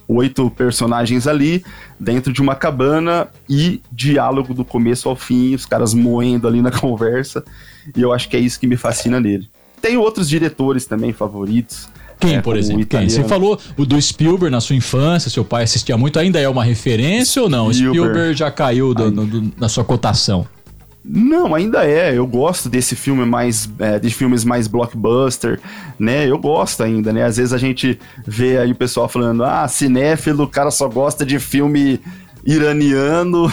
Oito 0.08 0.50
personagens 0.50 1.26
ali, 1.28 1.64
dentro 1.98 2.32
de 2.32 2.40
uma 2.42 2.56
cabana 2.56 3.28
e 3.48 3.80
diálogo 3.92 4.52
do 4.54 4.64
começo 4.64 5.08
ao 5.08 5.14
fim, 5.14 5.54
os 5.54 5.66
caras 5.66 5.94
moendo 5.94 6.48
ali 6.48 6.60
na 6.60 6.70
conversa, 6.80 7.44
e 7.94 8.00
eu 8.00 8.12
acho 8.12 8.28
que 8.28 8.36
é 8.36 8.40
isso 8.40 8.58
que 8.58 8.66
me 8.66 8.76
fascina 8.76 9.20
nele. 9.20 9.48
Tem 9.80 9.96
outros 9.96 10.28
diretores 10.28 10.84
também 10.86 11.12
favoritos, 11.12 11.88
quem, 12.20 12.36
é, 12.36 12.42
por 12.42 12.56
exemplo? 12.56 12.84
Quem? 12.84 13.08
Você 13.08 13.24
falou 13.24 13.58
o 13.78 13.86
do 13.86 14.00
Spielberg 14.00 14.52
na 14.52 14.60
sua 14.60 14.76
infância, 14.76 15.30
seu 15.30 15.44
pai 15.44 15.64
assistia 15.64 15.96
muito, 15.96 16.18
ainda 16.18 16.38
é 16.38 16.48
uma 16.48 16.62
referência 16.62 17.42
ou 17.42 17.48
não? 17.48 17.72
Spielberg, 17.72 17.98
Spielberg 17.98 18.38
já 18.38 18.50
caiu 18.50 18.92
do, 18.92 19.10
do, 19.10 19.24
do, 19.24 19.52
na 19.58 19.70
sua 19.70 19.84
cotação? 19.84 20.46
Não, 21.02 21.54
ainda 21.54 21.86
é. 21.86 22.16
Eu 22.16 22.26
gosto 22.26 22.68
desse 22.68 22.94
filme 22.94 23.24
mais. 23.24 23.68
É, 23.78 23.98
de 23.98 24.10
filmes 24.10 24.44
mais 24.44 24.66
blockbuster, 24.66 25.58
né? 25.98 26.28
Eu 26.28 26.38
gosto 26.38 26.82
ainda, 26.82 27.10
né? 27.10 27.24
Às 27.24 27.38
vezes 27.38 27.54
a 27.54 27.58
gente 27.58 27.98
vê 28.26 28.58
aí 28.58 28.72
o 28.72 28.76
pessoal 28.76 29.08
falando, 29.08 29.42
ah, 29.42 29.66
cinéfilo, 29.66 30.44
o 30.44 30.48
cara 30.48 30.70
só 30.70 30.88
gosta 30.88 31.24
de 31.24 31.38
filme 31.38 31.98
iraniano 32.44 33.50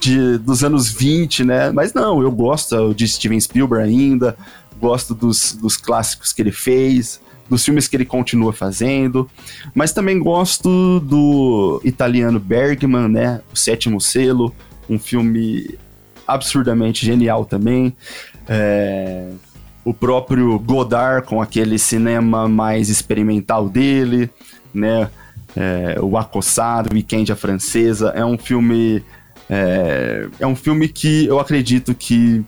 de, 0.00 0.38
dos 0.38 0.64
anos 0.64 0.90
20, 0.90 1.44
né? 1.44 1.70
Mas 1.70 1.94
não, 1.94 2.20
eu 2.20 2.32
gosto 2.32 2.92
de 2.94 3.06
Steven 3.06 3.40
Spielberg 3.40 3.88
ainda, 3.88 4.36
gosto 4.82 5.14
dos, 5.14 5.52
dos 5.52 5.76
clássicos 5.76 6.32
que 6.32 6.42
ele 6.42 6.50
fez 6.50 7.20
dos 7.48 7.64
filmes 7.64 7.86
que 7.86 7.96
ele 7.96 8.06
continua 8.06 8.52
fazendo, 8.52 9.28
mas 9.74 9.92
também 9.92 10.18
gosto 10.18 11.00
do 11.00 11.82
italiano 11.84 12.40
Bergman, 12.40 13.08
né? 13.08 13.42
O 13.52 13.56
Sétimo 13.56 14.00
Selo, 14.00 14.54
um 14.88 14.98
filme 14.98 15.78
absurdamente 16.26 17.04
genial 17.04 17.44
também. 17.44 17.94
É, 18.48 19.28
o 19.84 19.92
próprio 19.92 20.58
Godard 20.58 21.26
com 21.26 21.42
aquele 21.42 21.78
cinema 21.78 22.48
mais 22.48 22.88
experimental 22.88 23.68
dele, 23.68 24.30
né? 24.72 25.10
É, 25.54 26.00
o 26.00 26.16
Acossado, 26.16 26.94
Weekend 26.94 27.30
a 27.30 27.36
Francesa, 27.36 28.12
é 28.16 28.24
um 28.24 28.38
filme 28.38 29.04
é, 29.50 30.26
é 30.40 30.46
um 30.46 30.56
filme 30.56 30.88
que 30.88 31.26
eu 31.26 31.38
acredito 31.38 31.94
que 31.94 32.42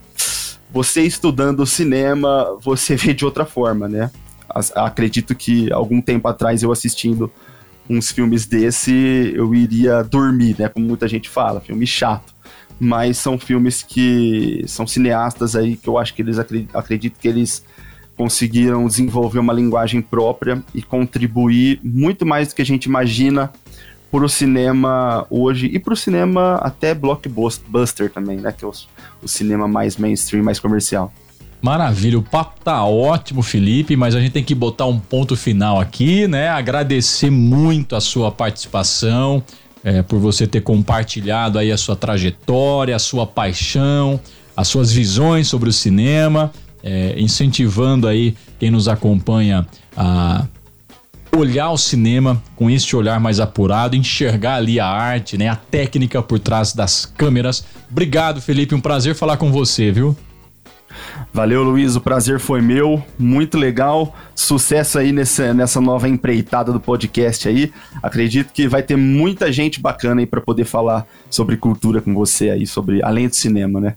você 0.75 1.03
estudando 1.03 1.65
cinema, 1.65 2.59
você 2.61 2.97
vê 2.97 3.15
de 3.15 3.25
outra 3.25 3.47
forma, 3.47 3.89
né? 3.89 4.11
acredito 4.75 5.35
que 5.35 5.73
algum 5.73 6.01
tempo 6.01 6.29
atrás 6.29 6.63
eu 6.63 6.71
assistindo 6.71 7.31
uns 7.89 8.13
filmes 8.13 8.47
desse, 8.47 9.33
eu 9.35 9.53
iria 9.55 10.03
dormir, 10.03 10.55
né? 10.59 10.69
Como 10.69 10.87
muita 10.87 11.09
gente 11.09 11.29
fala, 11.29 11.61
filme 11.61 11.87
chato. 11.87 12.35
Mas 12.79 13.19
são 13.19 13.39
filmes 13.39 13.83
que 13.83 14.65
são 14.67 14.87
cineastas 14.87 15.57
aí 15.57 15.77
que 15.77 15.89
eu 15.89 15.99
acho 15.99 16.15
que 16.15 16.23
eles 16.23 16.39
acredito 16.39 17.19
que 17.19 17.27
eles 17.27 17.65
conseguiram 18.17 18.87
desenvolver 18.87 19.41
uma 19.41 19.53
linguagem 19.53 20.01
própria 20.01 20.63
e 20.75 20.83
contribuir 20.83 21.81
muito 21.83 22.25
mais 22.25 22.49
do 22.49 22.55
que 22.55 22.63
a 22.63 22.67
gente 22.67 22.85
imagina 22.85 23.53
para 24.15 24.25
o 24.25 24.29
cinema 24.29 25.27
hoje 25.29 25.67
e 25.67 25.81
para 25.81 25.93
o 25.93 25.97
cinema 25.97 26.55
até 26.63 26.95
blockbuster 26.95 28.09
também, 28.13 28.37
né? 28.37 28.55
Que 28.57 28.65
é 28.65 28.69
o, 28.69 28.73
o 29.21 29.27
cinema 29.27 29.67
mais 29.67 29.97
mainstream, 29.97 30.45
mais 30.45 30.61
comercial. 30.61 31.13
Maravilha, 31.61 32.17
o 32.17 32.23
papo 32.23 32.61
tá 32.63 32.85
ótimo, 32.85 33.43
Felipe, 33.43 33.97
mas 33.97 34.15
a 34.15 34.21
gente 34.21 34.31
tem 34.31 34.45
que 34.45 34.55
botar 34.55 34.87
um 34.87 35.01
ponto 35.01 35.35
final 35.35 35.81
aqui, 35.81 36.29
né? 36.29 36.49
Agradecer 36.49 37.29
muito 37.29 37.97
a 37.97 38.01
sua 38.01 38.31
participação, 38.31 39.43
é, 39.83 40.01
por 40.01 40.21
você 40.21 40.47
ter 40.47 40.61
compartilhado 40.61 41.59
aí 41.59 41.73
a 41.73 41.77
sua 41.77 41.97
trajetória, 41.97 42.95
a 42.95 43.01
sua 43.01 43.27
paixão, 43.27 44.21
as 44.57 44.69
suas 44.69 44.93
visões 44.93 45.49
sobre 45.49 45.69
o 45.69 45.73
cinema, 45.73 46.53
é, 46.85 47.17
incentivando 47.19 48.07
aí 48.07 48.37
quem 48.61 48.71
nos 48.71 48.87
acompanha 48.87 49.67
a 49.97 50.47
olhar 51.37 51.71
o 51.71 51.77
cinema 51.77 52.43
com 52.55 52.71
este 52.71 52.95
olhar 52.97 53.19
mais 53.19 53.41
apurado, 53.41 53.97
enxergar 53.97 54.57
ali 54.57 54.79
a 54.79 54.87
arte, 54.87 55.37
né, 55.37 55.49
a 55.49 55.57
técnica 55.57 56.23
por 56.23 56.39
trás 56.39 56.73
das 56.73 57.05
câmeras. 57.05 57.65
Obrigado, 57.91 58.41
Felipe, 58.41 58.75
um 58.75 58.81
prazer 58.81 59.15
falar 59.15 59.37
com 59.37 59.51
você, 59.51 59.91
viu? 59.91 60.17
Valeu, 61.33 61.65
Luiz, 61.65 61.97
o 61.97 62.01
prazer 62.01 62.39
foi 62.39 62.61
meu, 62.61 63.03
muito 63.19 63.59
legal. 63.59 64.15
Sucesso 64.35 64.99
aí 64.99 65.11
nessa, 65.11 65.53
nessa 65.53 65.81
nova 65.81 66.09
empreitada 66.09 66.73
do 66.73 66.79
podcast 66.79 67.49
aí. 67.49 67.73
Acredito 68.01 68.53
que 68.53 68.69
vai 68.69 68.83
ter 68.83 68.97
muita 68.97 69.53
gente 69.53 69.81
bacana 69.81 70.21
aí 70.21 70.27
para 70.27 70.41
poder 70.41 70.65
falar 70.65 71.05
sobre 71.29 71.57
cultura 71.57 72.01
com 72.01 72.15
você 72.15 72.51
aí, 72.51 72.67
sobre 72.67 73.03
além 73.03 73.29
do 73.29 73.35
cinema, 73.35 73.81
né? 73.81 73.97